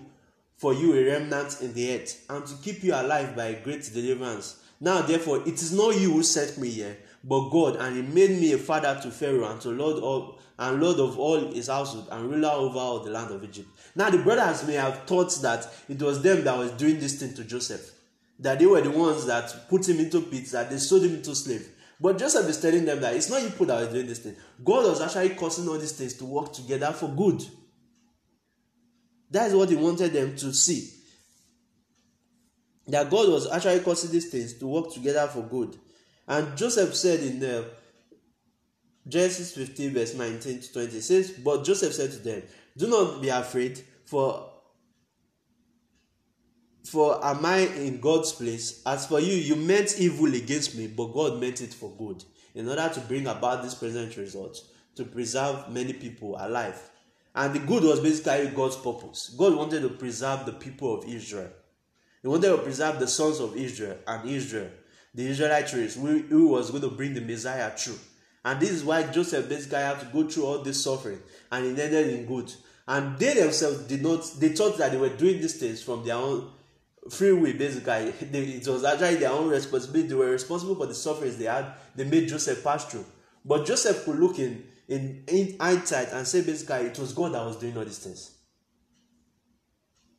[0.55, 4.61] for you a remnant in the earth, and to keep you alive by great deliverance.
[4.79, 8.39] Now, therefore, it is not you who sent me here, but God, and He made
[8.39, 12.07] me a father to Pharaoh and to Lord of and Lord of all his household
[12.11, 13.67] and ruler over all the land of Egypt.
[13.95, 17.33] Now, the brothers may have thought that it was them that was doing this thing
[17.33, 17.91] to Joseph,
[18.37, 21.33] that they were the ones that put him into pits, that they sold him into
[21.33, 21.67] slave.
[21.99, 24.35] But Joseph is telling them that it's not you that are doing this thing.
[24.63, 27.43] God was actually causing all these things to work together for good.
[29.31, 30.89] That is what he wanted them to see.
[32.87, 35.75] That God was actually causing these things to work together for good.
[36.27, 37.63] And Joseph said in uh,
[39.07, 42.43] Genesis 15, verse 19 to 20, says, But Joseph said to them,
[42.77, 44.51] Do not be afraid, for
[46.85, 48.81] for am I in God's place?
[48.85, 52.23] As for you, you meant evil against me, but God meant it for good,
[52.55, 54.59] in order to bring about this present result,
[54.95, 56.89] to preserve many people alive.
[57.33, 59.33] And the good was basically God's purpose.
[59.37, 61.51] God wanted to preserve the people of Israel.
[62.21, 64.69] He wanted to preserve the sons of Israel and Israel,
[65.13, 67.99] the Israelite race, who was going to bring the Messiah through.
[68.43, 71.19] And this is why Joseph basically had to go through all this suffering
[71.51, 72.51] and it ended in good.
[72.87, 76.15] And they themselves did not, they thought that they were doing these things from their
[76.15, 76.49] own
[77.09, 78.13] free will, basically.
[78.31, 80.09] They, it was actually their own responsibility.
[80.09, 83.05] They were responsible for the sufferings they had, they made Joseph pass through.
[83.45, 87.45] But Joseph could look in in, in hindsight and say basically it was God that
[87.45, 88.31] was doing all these things.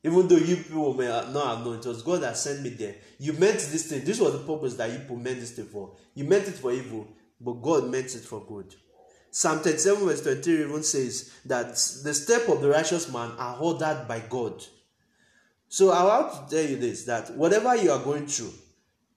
[0.05, 2.97] Even though you people may not have known, it was God that sent me there.
[3.19, 4.05] You meant this thing.
[4.05, 5.95] This was the purpose that you people meant this thing for.
[6.15, 7.07] You meant it for evil,
[7.41, 8.75] but God meant it for good.
[9.31, 14.05] Psalm 37 verse 23 even says that the step of the righteous man are ordered
[14.07, 14.63] by God.
[15.69, 18.53] So I want to tell you this that whatever you are going through,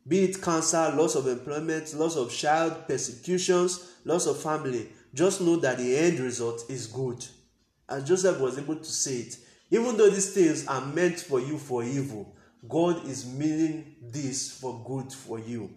[0.08, 5.58] be it cancer, loss of employment, loss of child, persecutions, loss of family, just know
[5.58, 7.26] that the end result is good.
[7.90, 9.38] As Joseph was able to say it,
[9.70, 12.36] even though these things are meant for you for evil,
[12.68, 15.70] God is meaning this for good for you.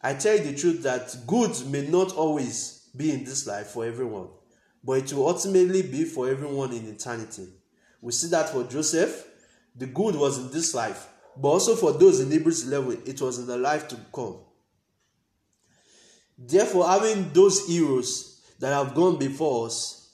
[0.00, 3.84] I tell you the truth that good may not always be in this life for
[3.84, 4.28] everyone,
[4.82, 7.48] but it will ultimately be for everyone in eternity.
[8.00, 9.26] We see that for Joseph,
[9.74, 13.38] the good was in this life, but also for those in Hebrews 11, it was
[13.38, 14.38] in the life to come.
[16.38, 20.05] Therefore, having those heroes that have gone before us,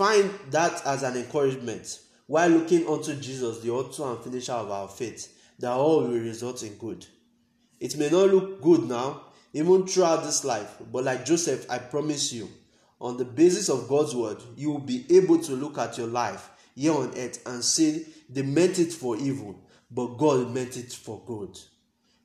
[0.00, 4.88] find that as an encouragement while looking unto Jesus, the author and finisher of our
[4.88, 7.04] faith, that all will result in good.
[7.78, 12.32] It may not look good now, even throughout this life, but like Joseph, I promise
[12.32, 12.48] you,
[12.98, 16.48] on the basis of God's word, you will be able to look at your life
[16.74, 19.54] here on earth and say they meant it for evil,
[19.90, 21.58] but God meant it for good.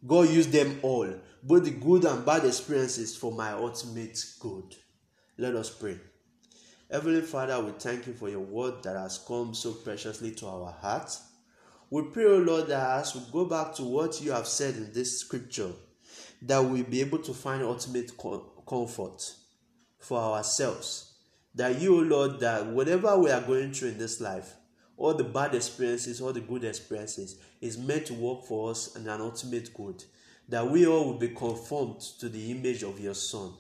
[0.08, 1.14] God used them all,
[1.44, 4.78] both the good and bad experiences, for my ultimate good.
[5.38, 6.00] Let us pray.
[6.92, 10.72] Heavenly Father, we thank you for your word that has come so preciously to our
[10.72, 11.24] hearts.
[11.90, 14.94] We pray, O Lord, that as we go back to what you have said in
[14.94, 15.72] this scripture,
[16.44, 18.12] that we'll be able to find ultimate
[18.68, 19.34] comfort
[19.98, 21.16] for ourselves.
[21.56, 24.54] That you, O Lord, that whatever we are going through in this life,
[24.96, 29.08] all the bad experiences, all the good experiences, is meant to work for us and
[29.08, 30.04] an ultimate good.
[30.50, 33.54] That we all will be conformed to the image of your Son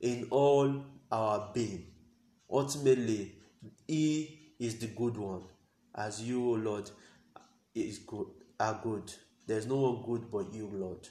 [0.00, 1.86] in all our being.
[2.50, 3.32] Ultimately,
[3.86, 5.42] He is the good one,
[5.94, 6.90] as you, O Lord,
[7.74, 8.26] is good,
[8.58, 9.12] are good.
[9.46, 11.08] There's no one good but you, Lord.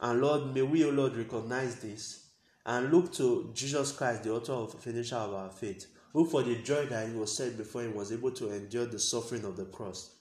[0.00, 2.26] And Lord, may we, O Lord, recognize this
[2.64, 6.56] and look to Jesus Christ, the author of finisher of our faith, who for the
[6.56, 9.66] joy that he was set before him was able to endure the suffering of the
[9.66, 10.16] cross.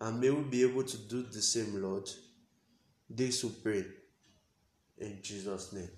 [0.00, 2.08] And may we be able to do the same, Lord.
[3.08, 3.84] This we pray
[4.98, 5.90] in Jesus' name.